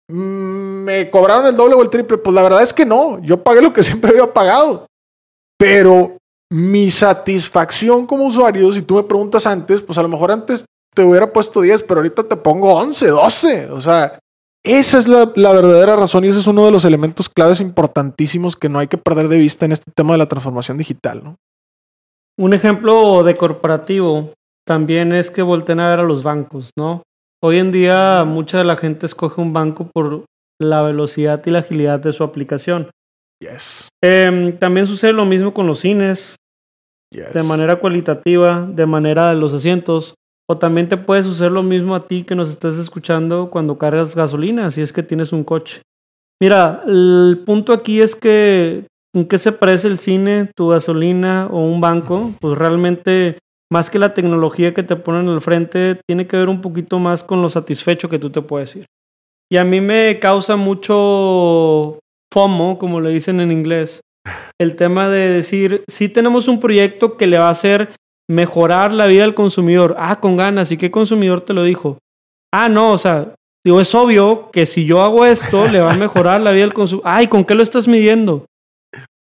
[0.08, 2.18] ¿me cobraron el doble o el triple?
[2.18, 4.86] Pues la verdad es que no, yo pagué lo que siempre había pagado.
[5.58, 6.16] Pero
[6.50, 10.64] mi satisfacción como usuario, si tú me preguntas antes, pues a lo mejor antes
[10.94, 13.70] te hubiera puesto 10, pero ahorita te pongo 11, 12.
[13.70, 14.18] O sea,
[14.64, 18.56] esa es la, la, verdadera razón y ese es uno de los elementos claves importantísimos
[18.56, 21.22] que no hay que perder de vista en este tema de la transformación digital.
[21.24, 21.36] ¿no?
[22.38, 24.32] Un ejemplo de corporativo
[24.66, 27.02] también es que volteen a ver a los bancos, ¿no?
[27.46, 30.24] Hoy en día mucha de la gente escoge un banco por
[30.58, 32.88] la velocidad y la agilidad de su aplicación.
[33.38, 33.88] Yes.
[34.02, 36.36] Eh, también sucede lo mismo con los cines,
[37.10, 37.34] yes.
[37.34, 40.14] de manera cualitativa, de manera de los asientos.
[40.48, 44.14] O también te puede suceder lo mismo a ti que nos estés escuchando cuando cargas
[44.14, 45.82] gasolina, si es que tienes un coche.
[46.40, 51.58] Mira, el punto aquí es que en qué se parece el cine, tu gasolina o
[51.58, 53.36] un banco, pues realmente
[53.72, 57.22] más que la tecnología que te ponen al frente, tiene que ver un poquito más
[57.22, 58.86] con lo satisfecho que tú te puedes ir.
[59.50, 61.98] Y a mí me causa mucho
[62.32, 64.00] FOMO, como le dicen en inglés,
[64.60, 67.90] el tema de decir, si tenemos un proyecto que le va a hacer
[68.28, 69.96] mejorar la vida del consumidor.
[69.98, 70.72] Ah, con ganas.
[70.72, 71.98] ¿Y qué consumidor te lo dijo?
[72.52, 75.96] Ah, no, o sea, digo, es obvio que si yo hago esto, le va a
[75.96, 77.10] mejorar la vida del consumidor.
[77.10, 78.46] Ay, ¿con qué lo estás midiendo?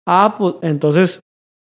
[0.08, 1.21] Ah, pues entonces,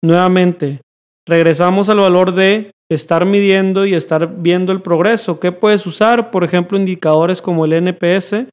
[0.03, 0.81] nuevamente,
[1.27, 5.39] regresamos al valor de estar midiendo y estar viendo el progreso.
[5.39, 6.31] ¿Qué puedes usar?
[6.31, 8.47] Por ejemplo, indicadores como el NPS,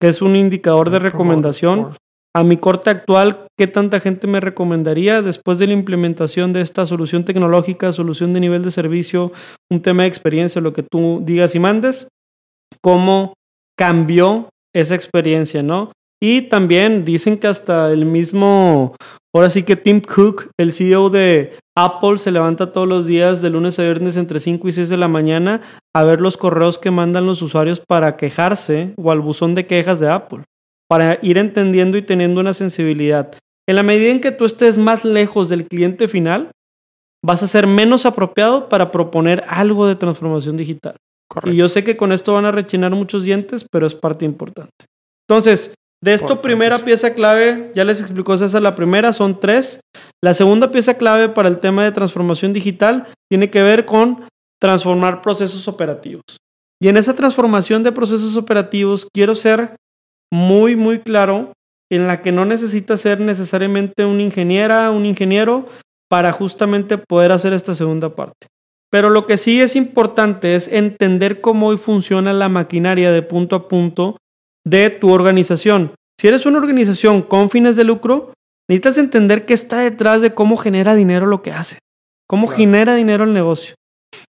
[0.00, 1.94] que es un indicador de recomendación.
[2.36, 6.84] A mi corte actual, ¿qué tanta gente me recomendaría después de la implementación de esta
[6.86, 9.32] solución tecnológica, solución de nivel de servicio,
[9.70, 12.08] un tema de experiencia, lo que tú digas y mandes?
[12.82, 13.32] ¿Cómo
[13.76, 15.90] cambió esa experiencia, no?
[16.20, 18.94] Y también dicen que hasta el mismo,
[19.38, 23.50] ahora sí que Tim Cook, el CEO de Apple, se levanta todos los días de
[23.50, 25.60] lunes a viernes entre 5 y 6 de la mañana
[25.94, 30.00] a ver los correos que mandan los usuarios para quejarse o al buzón de quejas
[30.00, 30.42] de Apple,
[30.88, 33.32] para ir entendiendo y teniendo una sensibilidad.
[33.68, 36.50] En la medida en que tú estés más lejos del cliente final,
[37.24, 40.96] vas a ser menos apropiado para proponer algo de transformación digital.
[41.30, 41.52] Correcto.
[41.52, 44.86] Y yo sé que con esto van a rechinar muchos dientes, pero es parte importante.
[45.28, 49.80] Entonces, De esto, primera pieza clave, ya les explicó César, la primera son tres.
[50.22, 54.24] La segunda pieza clave para el tema de transformación digital tiene que ver con
[54.60, 56.22] transformar procesos operativos.
[56.80, 59.74] Y en esa transformación de procesos operativos quiero ser
[60.32, 61.52] muy, muy claro
[61.90, 65.66] en la que no necesita ser necesariamente un ingeniera, un ingeniero,
[66.08, 68.46] para justamente poder hacer esta segunda parte.
[68.90, 73.56] Pero lo que sí es importante es entender cómo hoy funciona la maquinaria de punto
[73.56, 74.16] a punto
[74.66, 75.92] de tu organización.
[76.20, 78.32] Si eres una organización con fines de lucro,
[78.68, 81.78] necesitas entender qué está detrás de cómo genera dinero lo que hace,
[82.28, 83.74] cómo genera dinero el negocio.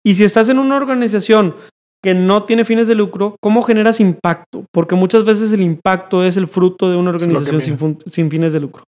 [0.04, 1.56] Y si estás en una organización
[2.04, 4.66] que no tiene fines de lucro, ¿cómo generas impacto?
[4.72, 8.60] Porque muchas veces el impacto es el fruto de una organización sin, sin, fines de
[8.60, 8.84] lucro.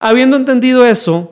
[0.00, 1.30] Habiendo entendido eso,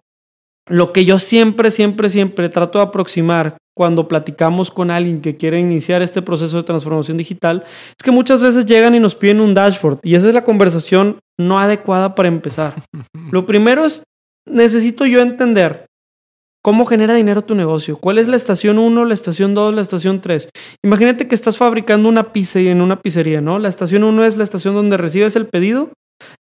[0.70, 5.58] lo que yo siempre, siempre, siempre trato de aproximar cuando platicamos con alguien que quiere
[5.58, 9.54] iniciar este proceso de transformación digital, es que muchas veces llegan y nos piden un
[9.54, 12.74] dashboard y esa es la conversación no adecuada para empezar.
[13.32, 14.04] Lo primero es,
[14.46, 15.86] necesito yo entender
[16.62, 20.20] cómo genera dinero tu negocio, cuál es la estación 1, la estación 2, la estación
[20.20, 20.50] 3.
[20.84, 23.58] Imagínate que estás fabricando una pizza y en una pizzería, ¿no?
[23.58, 25.90] La estación 1 es la estación donde recibes el pedido,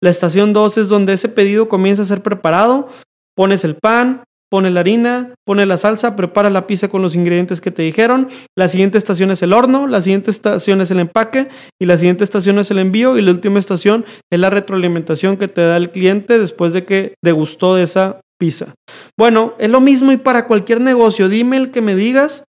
[0.03, 2.89] la estación 2 es donde ese pedido comienza a ser preparado,
[3.37, 7.61] pones el pan, pone la harina, pone la salsa, prepara la pizza con los ingredientes
[7.61, 8.29] que te dijeron.
[8.57, 11.49] La siguiente estación es el horno, la siguiente estación es el empaque
[11.81, 15.49] y la siguiente estación es el envío y la última estación es la retroalimentación que
[15.49, 18.75] te da el cliente después de que degustó de esa pizza.
[19.18, 21.29] Bueno, es lo mismo y para cualquier negocio.
[21.29, 22.44] Dime el que me digas,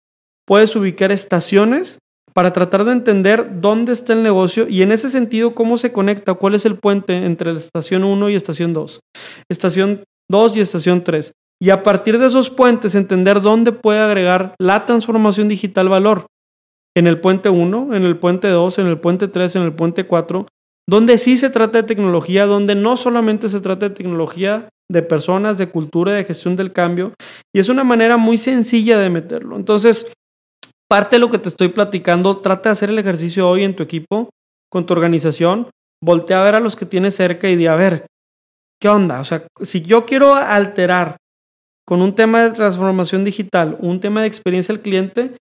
[0.47, 1.99] puedes ubicar estaciones
[2.33, 6.35] para tratar de entender dónde está el negocio y en ese sentido cómo se conecta,
[6.35, 9.01] cuál es el puente entre la estación 1 y estación 2.
[9.49, 14.55] Estación 2 y estación 3 y a partir de esos puentes entender dónde puede agregar
[14.59, 16.27] la transformación digital valor.
[16.97, 20.05] En el puente 1, en el puente 2, en el puente 3, en el puente
[20.07, 20.47] 4,
[20.89, 25.57] donde sí se trata de tecnología, donde no solamente se trata de tecnología de personas,
[25.57, 27.15] de cultura, de gestión del cambio,
[27.55, 29.57] y es una manera muy sencilla de meterlo.
[29.57, 30.13] Entonces,
[30.89, 33.83] parte de lo que te estoy platicando, trata de hacer el ejercicio hoy en tu
[33.83, 34.29] equipo,
[34.71, 35.71] con tu organización,
[36.03, 38.07] voltea a ver a los que tienes cerca y di, a ver,
[38.81, 39.21] ¿qué onda?
[39.21, 41.17] O sea, si yo quiero alterar
[41.87, 45.37] con un tema de transformación digital, un tema de experiencia al cliente,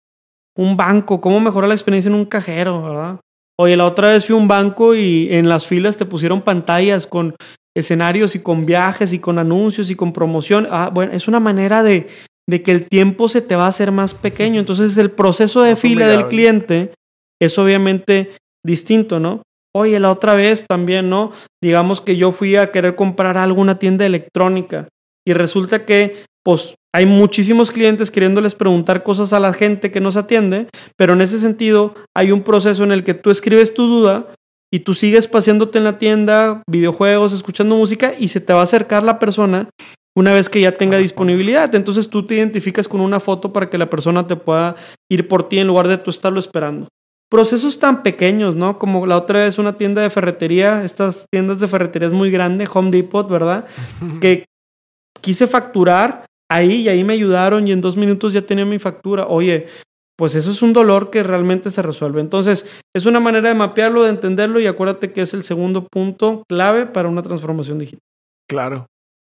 [0.56, 3.20] un banco, cómo mejorar la experiencia en un cajero, ¿verdad?
[3.58, 7.06] Oye, la otra vez fui a un banco y en las filas te pusieron pantallas
[7.06, 7.34] con
[7.76, 10.66] escenarios y con viajes y con anuncios y con promoción.
[10.70, 12.08] Ah, bueno, es una manera de,
[12.48, 14.60] de que el tiempo se te va a hacer más pequeño.
[14.60, 16.94] Entonces el proceso de fila del cliente
[17.40, 18.30] es obviamente
[18.64, 19.42] distinto, ¿no?
[19.74, 21.32] Oye, la otra vez también, ¿no?
[21.62, 24.88] Digamos que yo fui a querer comprar algo una tienda electrónica
[25.26, 30.16] y resulta que pues hay muchísimos clientes queriéndoles preguntar cosas a la gente que nos
[30.16, 34.26] atiende, pero en ese sentido hay un proceso en el que tú escribes tu duda
[34.72, 38.64] y tú sigues paseándote en la tienda, videojuegos, escuchando música y se te va a
[38.64, 39.68] acercar la persona
[40.16, 41.72] una vez que ya tenga disponibilidad.
[41.74, 44.74] Entonces tú te identificas con una foto para que la persona te pueda
[45.08, 46.88] ir por ti en lugar de tú estarlo esperando.
[47.30, 48.78] Procesos tan pequeños, ¿no?
[48.78, 52.68] Como la otra vez una tienda de ferretería, estas tiendas de ferretería es muy grande,
[52.72, 53.66] Home Depot, ¿verdad?
[54.20, 54.46] que
[55.20, 59.26] quise facturar ahí y ahí me ayudaron y en dos minutos ya tenía mi factura.
[59.28, 59.68] Oye,
[60.20, 62.20] pues eso es un dolor que realmente se resuelve.
[62.20, 66.42] Entonces, es una manera de mapearlo, de entenderlo y acuérdate que es el segundo punto
[66.46, 68.02] clave para una transformación digital.
[68.46, 68.86] Claro.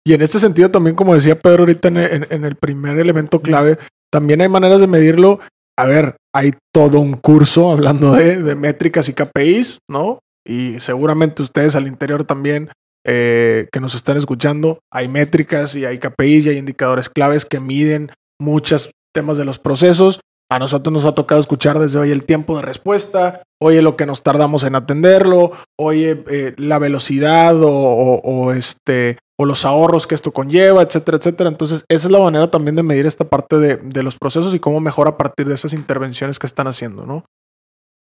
[0.05, 3.79] Y en este sentido también, como decía Pedro ahorita en, el primer elemento clave,
[4.11, 5.39] también hay maneras de medirlo.
[5.79, 10.21] A ver, hay todo un curso hablando de, métricas y KPIs, ¿no?
[10.47, 12.71] Y seguramente ustedes al interior también
[13.05, 17.61] eh, que nos están escuchando, hay métricas y hay KPIs y hay indicadores claves que
[17.61, 20.21] miden muchos temas de los procesos.
[20.51, 24.05] A nosotros nos ha tocado escuchar desde hoy el tiempo de respuesta, oye lo que
[24.05, 30.33] nos tardamos en atenderlo, oye eh, la velocidad o, este, o los ahorros que esto
[30.33, 31.49] conlleva, etcétera, etcétera.
[31.49, 34.81] Entonces, esa es la manera también de medir esta parte de, los procesos y cómo
[34.81, 37.25] mejora a partir de esas intervenciones que están haciendo, ¿no?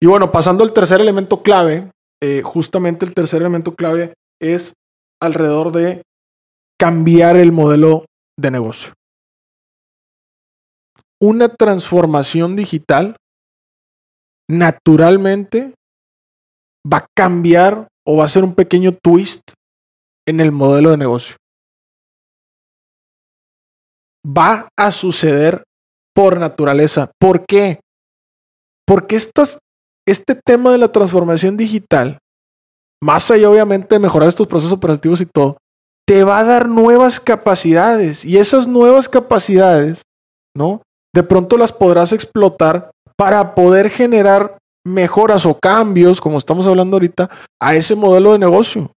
[0.02, 4.73] Y bueno, pasando al tercer elemento clave, eh, justamente el tercer elemento clave es
[5.21, 6.02] alrededor de
[6.80, 8.06] cambiar el modelo
[8.38, 8.93] de negocio.
[11.21, 13.15] Una transformación digital
[14.49, 15.73] naturalmente
[16.91, 19.51] va a cambiar o va a ser un pequeño twist
[20.27, 21.36] en el modelo de negocio.
[24.25, 25.63] Va a suceder
[26.15, 27.12] por naturaleza.
[27.19, 27.79] ¿Por qué?
[28.88, 32.19] Porque este tema de la transformación digital
[33.01, 35.58] más allá obviamente de mejorar estos procesos operativos y todo,
[36.05, 40.01] te va a dar nuevas capacidades y esas nuevas capacidades,
[40.55, 40.82] ¿no?
[41.13, 47.30] De pronto las podrás explotar para poder generar mejoras o cambios, como estamos hablando ahorita,
[47.60, 48.91] a ese modelo de negocio.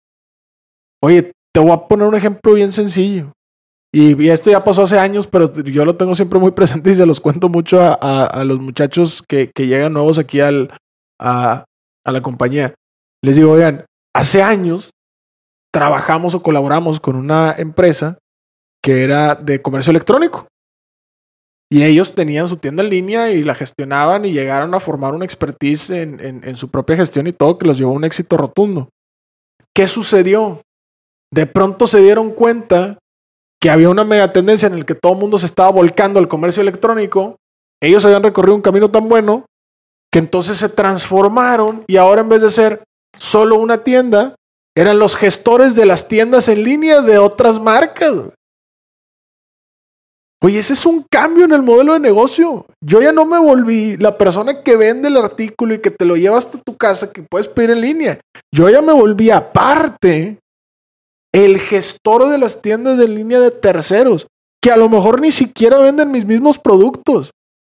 [1.03, 3.33] Oye, te voy a poner un ejemplo bien sencillo.
[3.95, 7.07] Y, esto ya pasó hace años, pero yo lo tengo siempre muy presente y se
[7.07, 10.73] los cuento mucho a, los muchachos que, llegan nuevos aquí al,
[11.21, 11.65] a,
[12.05, 12.75] a la compañía.
[13.23, 14.91] Les digo, oigan, hace años
[15.73, 18.19] trabajamos o colaboramos con una empresa
[18.83, 20.47] que era de comercio electrónico.
[21.73, 25.25] Y ellos tenían su tienda en línea y la gestionaban y llegaron a formar una
[25.25, 28.91] expertise en, en, su propia gestión y todo que los llevó a un éxito rotundo.
[29.75, 30.61] ¿Qué sucedió?
[31.33, 32.99] De pronto se dieron cuenta
[33.59, 36.29] que había una mega tendencia en el que todo el mundo se estaba volcando al
[36.29, 37.37] comercio electrónico.
[37.81, 39.47] Ellos habían recorrido un camino tan bueno
[40.13, 42.83] que entonces se transformaron y ahora en vez de ser
[43.17, 44.35] solo una tienda,
[44.77, 48.13] eran los gestores de las tiendas en línea de otras marcas.
[50.45, 52.67] Oye, ese es un cambio en el modelo de negocio.
[52.81, 56.17] Yo ya no me volví la persona que vende el artículo y que te lo
[56.17, 58.21] lleva hasta tu casa, que puedes pedir en línea.
[58.53, 60.39] Yo ya me volví aparte
[61.33, 64.27] el gestor de las tiendas de línea de terceros,
[64.61, 67.31] que a lo mejor ni siquiera venden mis mismos productos.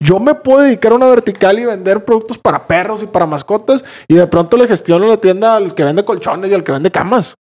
[0.01, 3.85] Yo me puedo dedicar a una vertical y vender productos para perros y para mascotas
[4.07, 6.93] y de pronto le gestiono la tienda al que vende colchones y al que vende
[6.93, 7.35] camas.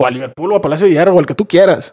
[0.00, 1.92] O a Liverpool o a Palacio de Hierro o al que tú quieras.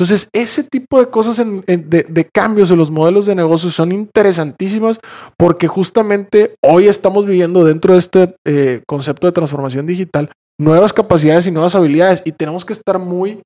[0.00, 4.98] Entonces, ese tipo de cosas de, cambios en los modelos de negocio son interesantísimas
[5.36, 11.46] porque justamente hoy estamos viviendo dentro de este eh, concepto de transformación digital nuevas capacidades
[11.46, 13.42] y nuevas habilidades y tenemos que estar muy,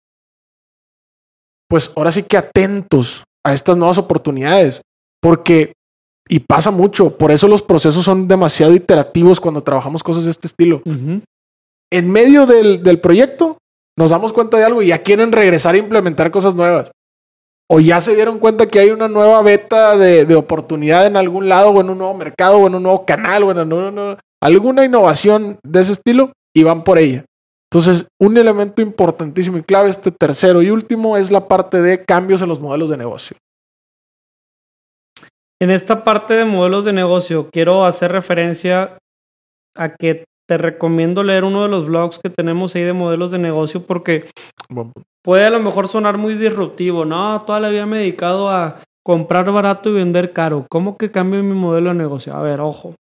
[1.69, 4.81] pues ahora sí que atentos a estas nuevas oportunidades
[5.21, 5.73] porque,
[6.29, 10.47] y pasa mucho, por eso los procesos son demasiado iterativos cuando trabajamos cosas de este
[10.47, 10.83] estilo.
[11.93, 13.59] En medio del, del proyecto,
[13.97, 16.91] nos damos cuenta de algo y ya quieren regresar a implementar cosas nuevas.
[17.71, 21.71] O ya se dieron cuenta que hay una nueva beta de, oportunidad en algún lado,
[21.71, 25.81] o en un nuevo mercado, o en un nuevo canal, o en alguna innovación de
[25.81, 27.25] ese estilo, y van por ella.
[27.73, 32.43] Entonces, un elemento importantísimo y clave, este tercero y último, es la parte de cambios
[32.43, 33.37] en los modelos de negocio.
[35.61, 38.99] En esta parte de modelos de negocio, quiero hacer referencia
[39.75, 43.39] a que te recomiendo leer uno de los blogs que tenemos ahí de modelos de
[43.39, 44.27] negocio porque
[45.23, 47.05] puede a lo mejor sonar muy disruptivo.
[47.05, 50.67] No, toda la vida me he dedicado a comprar barato y vender caro.
[50.71, 52.35] ¿Cómo que cambio mi modelo de negocio?
[52.35, 52.95] A ver, ojo.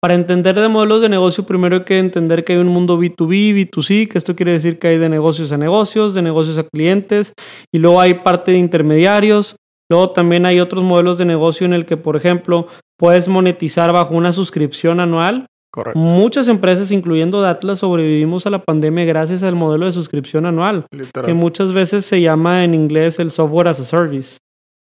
[0.00, 3.70] Para entender de modelos de negocio, primero hay que entender que hay un mundo B2B,
[3.70, 7.34] B2C, que esto quiere decir que hay de negocios a negocios, de negocios a clientes,
[7.72, 9.54] y luego hay parte de intermediarios.
[9.88, 12.66] Luego también hay otros modelos de negocio en el que, por ejemplo,
[12.98, 15.46] puedes monetizar bajo una suscripción anual
[15.94, 20.86] Muchas empresas, incluyendo Atlas, sobrevivimos a la pandemia gracias al modelo de suscripción anual,
[21.24, 24.36] que muchas veces se llama en inglés el software as a service.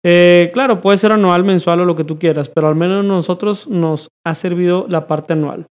[0.05, 3.67] Eh, claro, puede ser anual, mensual o lo que tú quieras, pero al menos nosotros
[3.67, 5.67] nos ha servido la parte anual.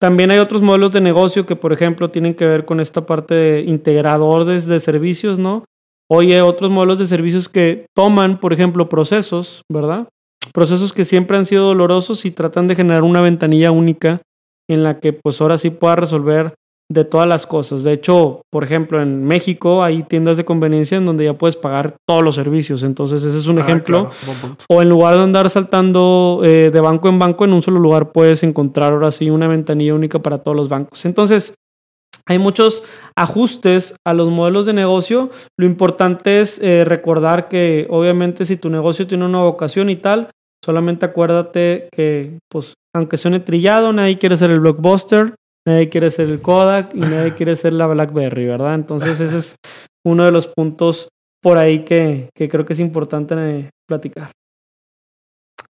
[0.00, 3.34] También hay otros modelos de negocio que, por ejemplo, tienen que ver con esta parte
[3.34, 5.64] de integradores de servicios, ¿no?
[6.08, 10.08] Hay otros modelos de servicios que toman, por ejemplo, procesos, ¿verdad?
[10.52, 14.22] Procesos que siempre han sido dolorosos y tratan de generar una ventanilla única
[14.68, 16.54] en la que pues ahora sí pueda resolver
[16.88, 17.82] de todas las cosas.
[17.82, 21.96] De hecho, por ejemplo, en México hay tiendas de conveniencia en donde ya puedes pagar
[22.06, 22.82] todos los servicios.
[22.82, 24.10] Entonces, ese es un ah, ejemplo.
[24.68, 28.12] O en lugar de andar saltando eh, de banco en banco, en un solo lugar
[28.12, 31.04] puedes encontrar ahora sí una ventanilla única para todos los bancos.
[31.04, 31.54] Entonces,
[32.28, 32.82] hay muchos
[33.16, 35.30] ajustes a los modelos de negocio.
[35.56, 40.30] Lo importante es eh, recordar que obviamente si tu negocio tiene una vocación y tal,
[40.64, 45.34] Solamente acuérdate que, pues, aunque suene trillado, nadie quiere ser el blockbuster,
[45.66, 48.74] nadie quiere ser el Kodak y nadie quiere ser la BlackBerry, ¿verdad?
[48.74, 49.56] Entonces ese es
[50.04, 51.08] uno de los puntos
[51.42, 54.32] por ahí que, que creo que es importante platicar.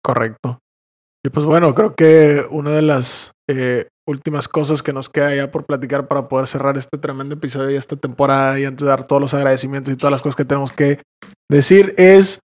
[0.02, 0.60] Correcto.
[1.26, 5.52] Y pues bueno, creo que una de las eh, últimas cosas que nos queda ya
[5.52, 9.06] por platicar para poder cerrar este tremendo episodio y esta temporada y antes de dar
[9.06, 11.02] todos los agradecimientos y todas las cosas que tenemos que
[11.50, 12.39] decir es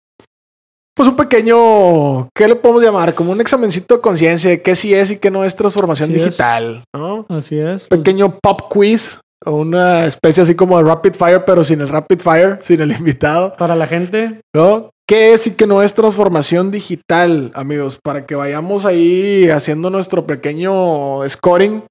[0.97, 3.13] pues un pequeño, ¿qué le podemos llamar?
[3.13, 6.83] Como un examencito de conciencia de qué sí es y qué no es transformación digital,
[6.93, 7.27] ¿no?
[7.29, 7.87] Así es.
[7.87, 12.19] Pequeño pop quiz o una especie así como de rapid fire, pero sin el rapid
[12.19, 13.55] fire, sin el invitado.
[13.57, 14.41] Para la gente.
[14.55, 14.89] ¿No?
[15.07, 17.99] ¿Qué es y qué no es transformación digital, amigos?
[18.03, 21.83] Para que vayamos ahí haciendo nuestro pequeño scoring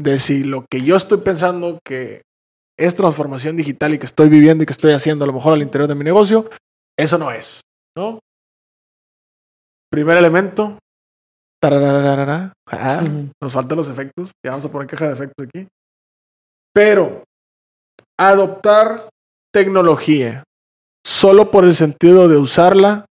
[0.00, 2.22] de si lo que yo estoy pensando que
[2.78, 5.62] es transformación digital y que estoy viviendo y que estoy haciendo a lo mejor al
[5.62, 6.50] interior de mi negocio,
[6.98, 7.60] eso no es,
[7.96, 8.18] ¿no?
[9.94, 10.76] Primer elemento.
[12.68, 13.00] Ah,
[13.40, 14.32] nos faltan los efectos.
[14.44, 15.68] Ya vamos a poner caja de efectos aquí.
[16.74, 17.22] Pero
[18.18, 19.08] adoptar
[19.52, 20.42] tecnología
[21.06, 23.06] solo por el sentido de usarla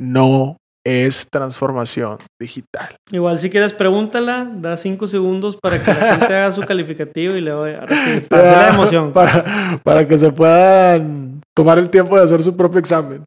[0.00, 2.94] no es transformación digital.
[3.10, 7.40] Igual si quieres pregúntala, da cinco segundos para que la gente haga su calificativo y
[7.40, 9.12] le voy ahora sí, para hacer la emoción.
[9.12, 13.24] Para, para que se puedan tomar el tiempo de hacer su propio examen.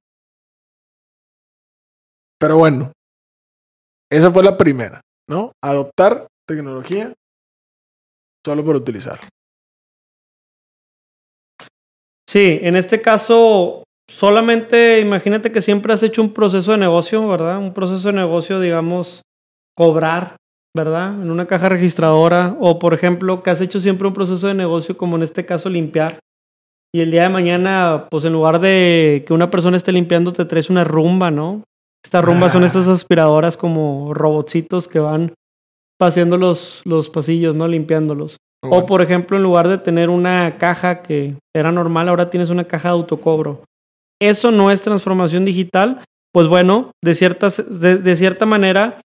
[2.40, 2.92] Pero bueno,
[4.12, 5.52] esa fue la primera, ¿no?
[5.64, 7.14] Adoptar tecnología
[8.46, 9.20] solo por utilizar.
[12.28, 17.58] Sí, en este caso, solamente imagínate que siempre has hecho un proceso de negocio, ¿verdad?
[17.58, 19.24] Un proceso de negocio, digamos,
[19.76, 20.36] cobrar,
[20.76, 21.22] ¿verdad?
[21.22, 22.56] En una caja registradora.
[22.60, 25.70] O, por ejemplo, que has hecho siempre un proceso de negocio, como en este caso,
[25.70, 26.20] limpiar.
[26.94, 30.46] Y el día de mañana, pues en lugar de que una persona esté limpiando, te
[30.46, 31.64] traes una rumba, ¿no?
[32.04, 35.34] Estas rumbas son estas aspiradoras como robotcitos que van
[36.00, 37.68] paseando los, los pasillos, ¿no?
[37.68, 38.38] Limpiándolos.
[38.62, 42.66] O por ejemplo, en lugar de tener una caja que era normal, ahora tienes una
[42.66, 43.64] caja de autocobro.
[44.22, 46.02] Eso no es transformación digital.
[46.34, 49.02] Pues bueno, de, ciertas, de, cierta manera,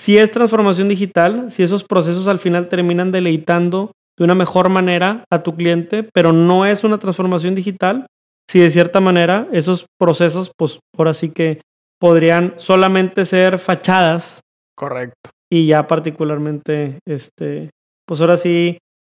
[0.00, 5.24] si es transformación digital, si esos procesos al final terminan deleitando de una mejor manera
[5.30, 8.06] a tu cliente, pero no es una transformación digital,
[8.50, 11.60] si de cierta manera esos procesos, pues ahora sí que
[12.04, 14.42] podrían solamente ser fachadas.
[14.76, 15.30] Correcto.
[15.50, 17.70] Y ya particularmente, este,
[18.06, 18.76] pues ahora sí,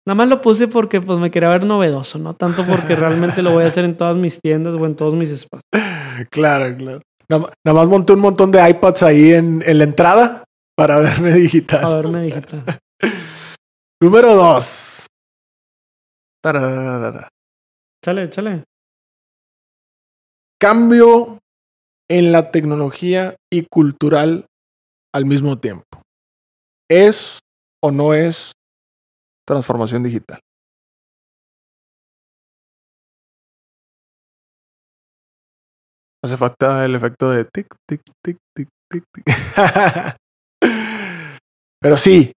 [0.07, 3.53] nada más lo puse porque pues me quería ver novedoso, no tanto porque realmente lo
[3.53, 5.63] voy a hacer en todas mis tiendas o en todos mis espacios.
[6.29, 7.01] Claro, claro.
[7.27, 10.43] Nada, más monté un montón de iPads ahí en, en la entrada
[10.77, 11.81] para verme digital.
[11.81, 12.79] Para verme digital.
[13.99, 15.07] Número dos.
[18.03, 18.63] Chale, chale.
[20.61, 21.39] Cambio
[22.09, 24.45] en la tecnología y cultural
[25.13, 26.01] al mismo tiempo.
[26.89, 27.39] ¿Es
[27.83, 28.51] o no es
[29.47, 30.39] transformación digital?
[36.23, 39.25] Hace falta el efecto de tic, tic, tic, tic, tic, tic.
[41.79, 42.31] Pero sí,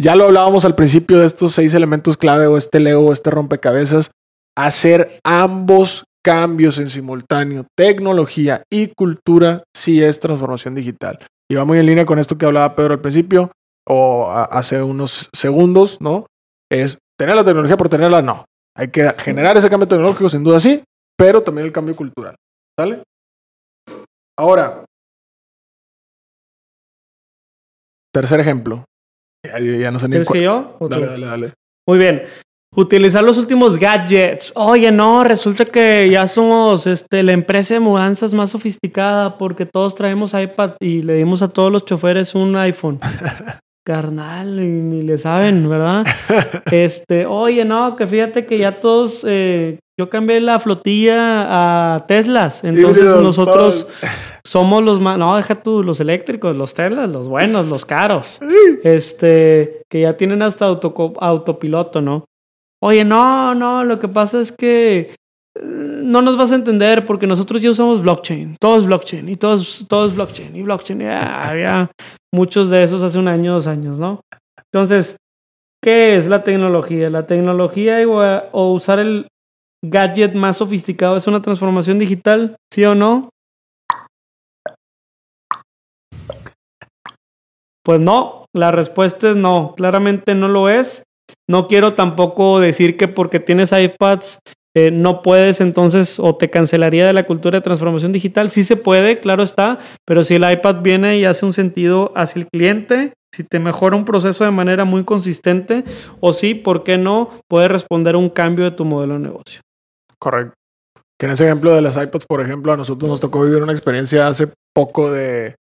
[0.00, 3.30] ya lo hablábamos al principio de estos seis elementos clave o este Lego o este
[3.30, 4.10] rompecabezas.
[4.56, 11.18] Hacer ambos cambios en simultáneo, tecnología y cultura, sí es transformación digital.
[11.50, 13.50] Y va muy en línea con esto que hablaba Pedro al principio
[13.88, 16.26] o hace unos segundos, ¿no?
[16.70, 18.44] Es tener la tecnología por tenerla, no.
[18.76, 20.82] Hay que generar ese cambio tecnológico, sin duda sí,
[21.18, 22.36] pero también el cambio cultural.
[22.78, 23.02] ¿Sale?
[24.38, 24.84] Ahora,
[28.14, 28.84] tercer ejemplo.
[29.44, 30.76] Ya, no sé ni que yo?
[30.88, 31.52] Dale, dale, dale.
[31.86, 32.22] Muy bien.
[32.76, 34.52] Utilizar los últimos gadgets.
[34.54, 39.96] Oye, no, resulta que ya somos este, la empresa de mudanzas más sofisticada porque todos
[39.96, 43.00] traemos iPad y le dimos a todos los choferes un iPhone.
[43.84, 46.06] Carnal, y ni le saben, ¿verdad?
[46.70, 52.62] Este, oye, no, que fíjate que ya todos, eh, yo cambié la flotilla a Teslas,
[52.62, 53.88] entonces nosotros
[54.44, 58.38] somos los más, no, deja tú, los eléctricos, los Teslas, los buenos, los caros,
[58.84, 62.26] este, que ya tienen hasta autopiloto, ¿no?
[62.82, 65.14] Oye, no, no, lo que pasa es que
[65.54, 69.36] eh, no nos vas a entender porque nosotros ya usamos blockchain, todo es blockchain y
[69.36, 71.02] todo es, todo es blockchain y blockchain.
[71.10, 71.90] había
[72.32, 74.20] muchos de esos hace un año, dos años, ¿no?
[74.72, 75.16] Entonces,
[75.82, 77.10] ¿qué es la tecnología?
[77.10, 77.98] La tecnología
[78.52, 79.28] o usar el
[79.84, 83.30] gadget más sofisticado es una transformación digital, ¿sí o no?
[87.82, 91.02] Pues no, la respuesta es no, claramente no lo es.
[91.48, 94.40] No quiero tampoco decir que porque tienes iPads
[94.76, 98.50] eh, no puedes entonces o te cancelaría de la cultura de transformación digital.
[98.50, 102.40] Sí se puede, claro está, pero si el iPad viene y hace un sentido hacia
[102.40, 105.84] el cliente, si te mejora un proceso de manera muy consistente,
[106.20, 107.30] o sí, ¿por qué no?
[107.48, 109.60] Puede responder a un cambio de tu modelo de negocio.
[110.18, 110.54] Correcto.
[111.18, 113.72] Que en ese ejemplo de las iPads, por ejemplo, a nosotros nos tocó vivir una
[113.72, 115.56] experiencia hace poco de,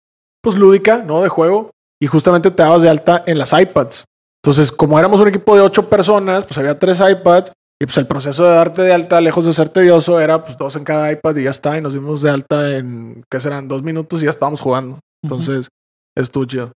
[0.42, 1.22] pues lúdica, ¿no?
[1.22, 1.72] De juego.
[2.02, 4.04] Y justamente te dabas de alta en las iPads.
[4.46, 8.06] Entonces, como éramos un equipo de ocho personas, pues había tres iPads y pues el
[8.06, 11.36] proceso de darte de alta, lejos de ser tedioso, era pues dos en cada iPad
[11.38, 11.76] y ya está.
[11.76, 13.68] Y nos dimos de alta en, ¿qué serán?
[13.68, 15.00] Dos minutos y ya estábamos jugando.
[15.24, 15.68] Entonces,
[16.16, 16.72] estuvo chido.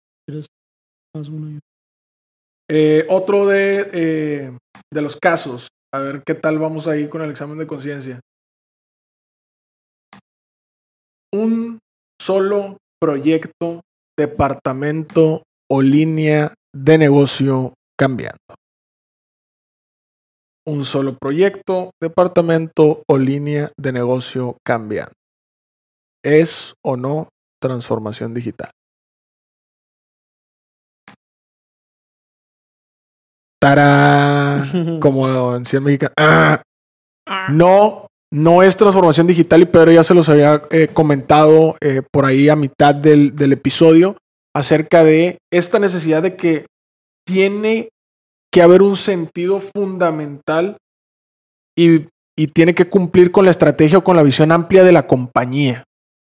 [2.68, 4.58] Eh, otro de, eh,
[4.94, 5.66] de los casos.
[5.92, 8.20] A ver qué tal vamos ahí con el examen de conciencia.
[11.34, 11.80] Un
[12.22, 13.80] solo proyecto,
[14.16, 18.38] departamento o línea de negocio cambiando.
[20.66, 25.12] Un solo proyecto, departamento o línea de negocio cambiando.
[26.24, 27.28] ¿Es o no
[27.60, 28.70] transformación digital?
[33.60, 34.64] Tará,
[35.00, 36.14] como en 100 mexicanos.
[36.18, 36.62] Ah,
[37.48, 42.24] no, no es transformación digital y Pedro ya se los había eh, comentado eh, por
[42.24, 44.16] ahí a mitad del, episodio
[44.56, 46.64] acerca de esta necesidad de que
[47.26, 47.90] tiene
[48.50, 50.78] que haber un sentido fundamental
[51.76, 52.06] y,
[52.52, 55.84] tiene que cumplir con la estrategia o con la visión amplia de la compañía,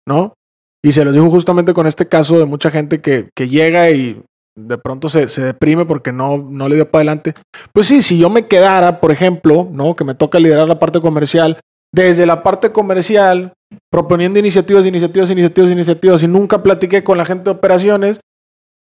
[0.06, 0.34] ¿no?
[0.82, 4.22] Y se los digo justamente con este caso de mucha gente que, que llega y
[4.54, 7.34] de pronto se, se, deprime porque no, no le dio para adelante.
[7.72, 9.96] Pues sí, si yo me quedara, por ejemplo, ¿no?
[9.96, 11.58] Que me toca liderar la parte comercial,
[11.90, 13.54] desde la parte comercial,
[13.90, 18.20] proponiendo iniciativas, iniciativas, iniciativas, iniciativas, y nunca platiqué con la gente de operaciones,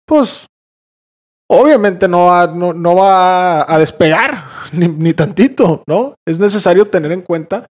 [0.05, 0.47] pues
[1.49, 6.15] obviamente no va, no, va a despegar, ni, ni, tantito, ¿no?
[6.27, 7.67] Es necesario tener en cuenta,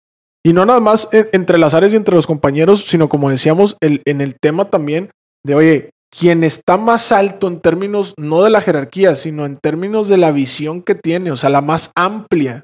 [0.47, 4.03] y no nada más entre las áreas y entre los compañeros, sino como decíamos, el,
[4.05, 5.11] en el tema también
[5.43, 10.09] de, oye, quien está más alto en términos no de la jerarquía, sino en términos
[10.09, 12.63] de la visión que tiene, o sea, la más amplia.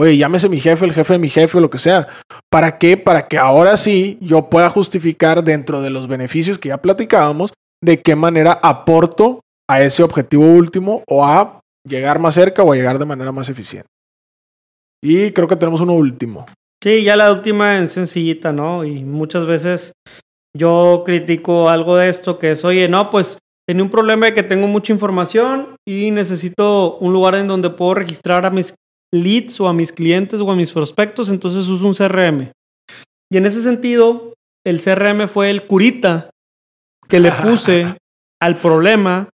[0.00, 2.06] Oye, llámese mi jefe, el jefe de mi jefe o lo que sea.
[2.48, 2.96] ¿Para qué?
[2.96, 8.00] Para que ahora sí yo pueda justificar dentro de los beneficios que ya platicábamos de
[8.00, 13.00] qué manera aporto a ese objetivo último o a llegar más cerca o a llegar
[13.00, 13.88] de manera más eficiente.
[15.02, 16.46] Y creo que tenemos uno último.
[16.80, 18.84] Sí, ya la última es sencillita, ¿no?
[18.84, 19.94] Y muchas veces
[20.56, 24.44] yo critico algo de esto que es, oye, no, pues tenía un problema de que
[24.44, 28.74] tengo mucha información y necesito un lugar en donde puedo registrar a mis
[29.12, 32.52] leads o a mis clientes o a mis prospectos, entonces uso un CRM.
[33.30, 34.34] Y en ese sentido,
[34.66, 36.30] el CRM fue el curita
[37.08, 37.96] que le puse
[38.40, 39.28] al problema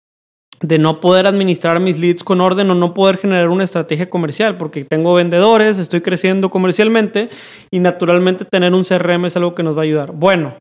[0.62, 4.58] de no poder administrar mis leads con orden o no poder generar una estrategia comercial,
[4.58, 7.30] porque tengo vendedores, estoy creciendo comercialmente
[7.72, 10.12] y naturalmente tener un CRM es algo que nos va a ayudar.
[10.12, 10.58] Bueno,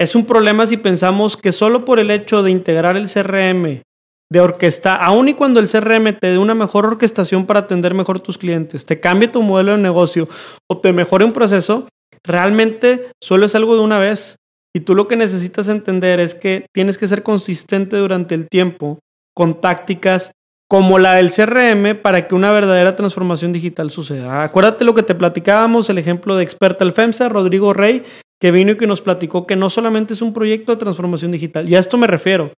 [0.00, 3.82] es un problema si pensamos que solo por el hecho de integrar el CRM,
[4.30, 8.20] de orquesta, aun y cuando el CRM te dé una mejor orquestación para atender mejor
[8.20, 10.28] tus clientes, te cambie tu modelo de negocio
[10.70, 11.88] o te mejore un proceso,
[12.22, 14.36] realmente solo es algo de una vez.
[14.74, 18.98] Y tú lo que necesitas entender es que tienes que ser consistente durante el tiempo
[19.34, 20.32] con tácticas
[20.70, 24.42] como la del CRM para que una verdadera transformación digital suceda.
[24.42, 28.04] Acuérdate lo que te platicábamos, el ejemplo de Experta el FEMSA, Rodrigo Rey,
[28.38, 31.66] que vino y que nos platicó que no solamente es un proyecto de transformación digital,
[31.68, 32.52] y a esto me refiero.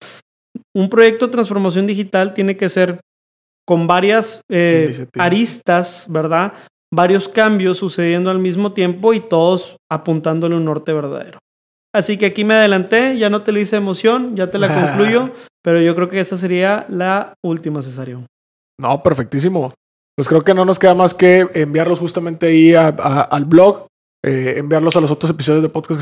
[0.74, 3.00] Un proyecto de transformación digital tiene que ser
[3.66, 6.52] con varias eh, aristas, ¿verdad?
[6.92, 11.38] Varios cambios sucediendo al mismo tiempo y todos apuntándole un norte verdadero.
[11.94, 15.30] Así que aquí me adelanté, ya no te le hice emoción, ya te la concluyo,
[15.62, 18.24] pero yo creo que esa sería la última, Cesario.
[18.80, 19.74] No, perfectísimo.
[20.16, 23.86] Pues creo que no nos queda más que enviarlos justamente ahí al blog
[24.22, 25.98] eh, enviarlos a los otros episodios de podcast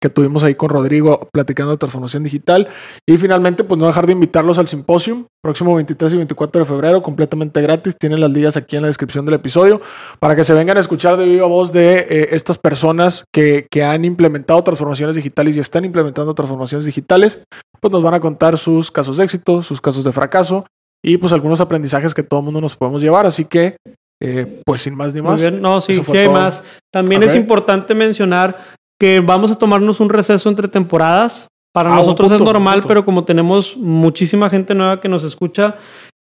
[0.00, 2.68] que, tuvimos ahí con Rodrigo platicando de transformación digital.
[3.06, 7.02] Y finalmente, pues no dejar de invitarlos al simposio, próximo 23 y 24 de febrero,
[7.02, 7.96] completamente gratis.
[7.98, 9.82] Tienen las ligas aquí en la descripción del episodio
[10.18, 13.84] para que se vengan a escuchar de viva voz de eh, estas personas que, que
[13.84, 17.42] han implementado transformaciones digitales y están implementando transformaciones digitales.
[17.80, 20.64] Pues nos van a contar sus casos de éxito, sus casos de fracaso
[21.04, 23.26] y pues algunos aprendizajes que todo el mundo nos podemos llevar.
[23.26, 23.76] Así que
[24.20, 25.40] eh, pues sin más ni más.
[25.52, 26.62] No, sí, sí hay más.
[26.92, 28.56] También es importante mencionar
[28.98, 31.48] que vamos a tomarnos un receso entre temporadas.
[31.72, 35.76] Para ah, nosotros es normal, pero como tenemos muchísima gente nueva que nos escucha,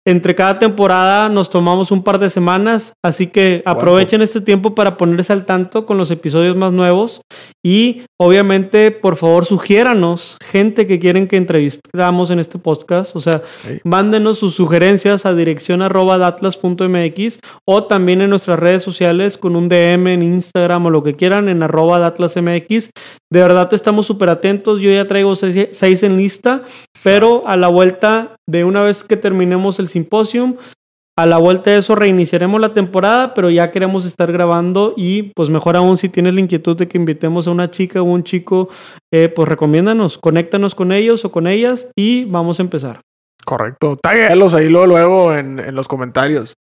[0.07, 4.95] entre cada temporada nos tomamos un par de semanas, así que aprovechen este tiempo para
[4.95, 7.19] ponerse al tanto con los episodios más nuevos
[7.61, 13.41] y obviamente por favor sugiéranos gente que quieren que entrevistamos en este podcast, o sea,
[13.83, 19.67] mándenos sus sugerencias a dirección arroba datlas.mx o también en nuestras redes sociales con un
[19.67, 22.91] DM en Instagram o lo que quieran en arroba datlasmx.
[23.29, 26.63] De verdad estamos súper atentos, yo ya traigo seis, en lista,
[27.03, 30.55] pero a la vuelta de una vez que terminemos el simposium.
[31.17, 35.49] A la vuelta de eso reiniciaremos la temporada, pero ya queremos estar grabando y pues
[35.49, 38.69] mejor aún si tienes la inquietud de que invitemos a una chica o un chico,
[39.11, 43.01] eh, pues recomiéndanos, conéctanos con ellos o con ellas y vamos a empezar.
[43.43, 46.53] Correcto, ahí luego, luego en, en, los comentarios.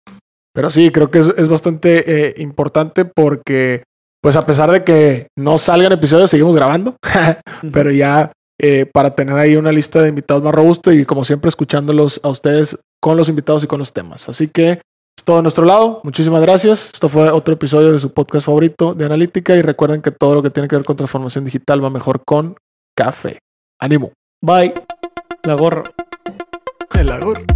[0.55, 3.83] Pero sí, creo que es, es bastante eh, importante porque
[4.27, 6.97] pues a pesar de que no salgan episodios, seguimos grabando,
[7.73, 11.49] pero ya eh, para tener ahí una lista de invitados más robusta y como siempre
[11.49, 14.29] escuchándolos a ustedes con los invitados y con los temas.
[14.29, 14.71] Así que
[15.17, 16.01] es todo de nuestro lado.
[16.03, 16.91] Muchísimas gracias.
[16.93, 20.43] Esto fue otro episodio de su podcast favorito de analítica y recuerden que todo lo
[20.43, 22.57] que tiene que ver con transformación digital va mejor con
[22.97, 23.39] café.
[23.81, 24.11] Ánimo.
[24.43, 24.75] Bye.
[25.45, 25.85] La gorra.
[27.01, 27.56] La gorra.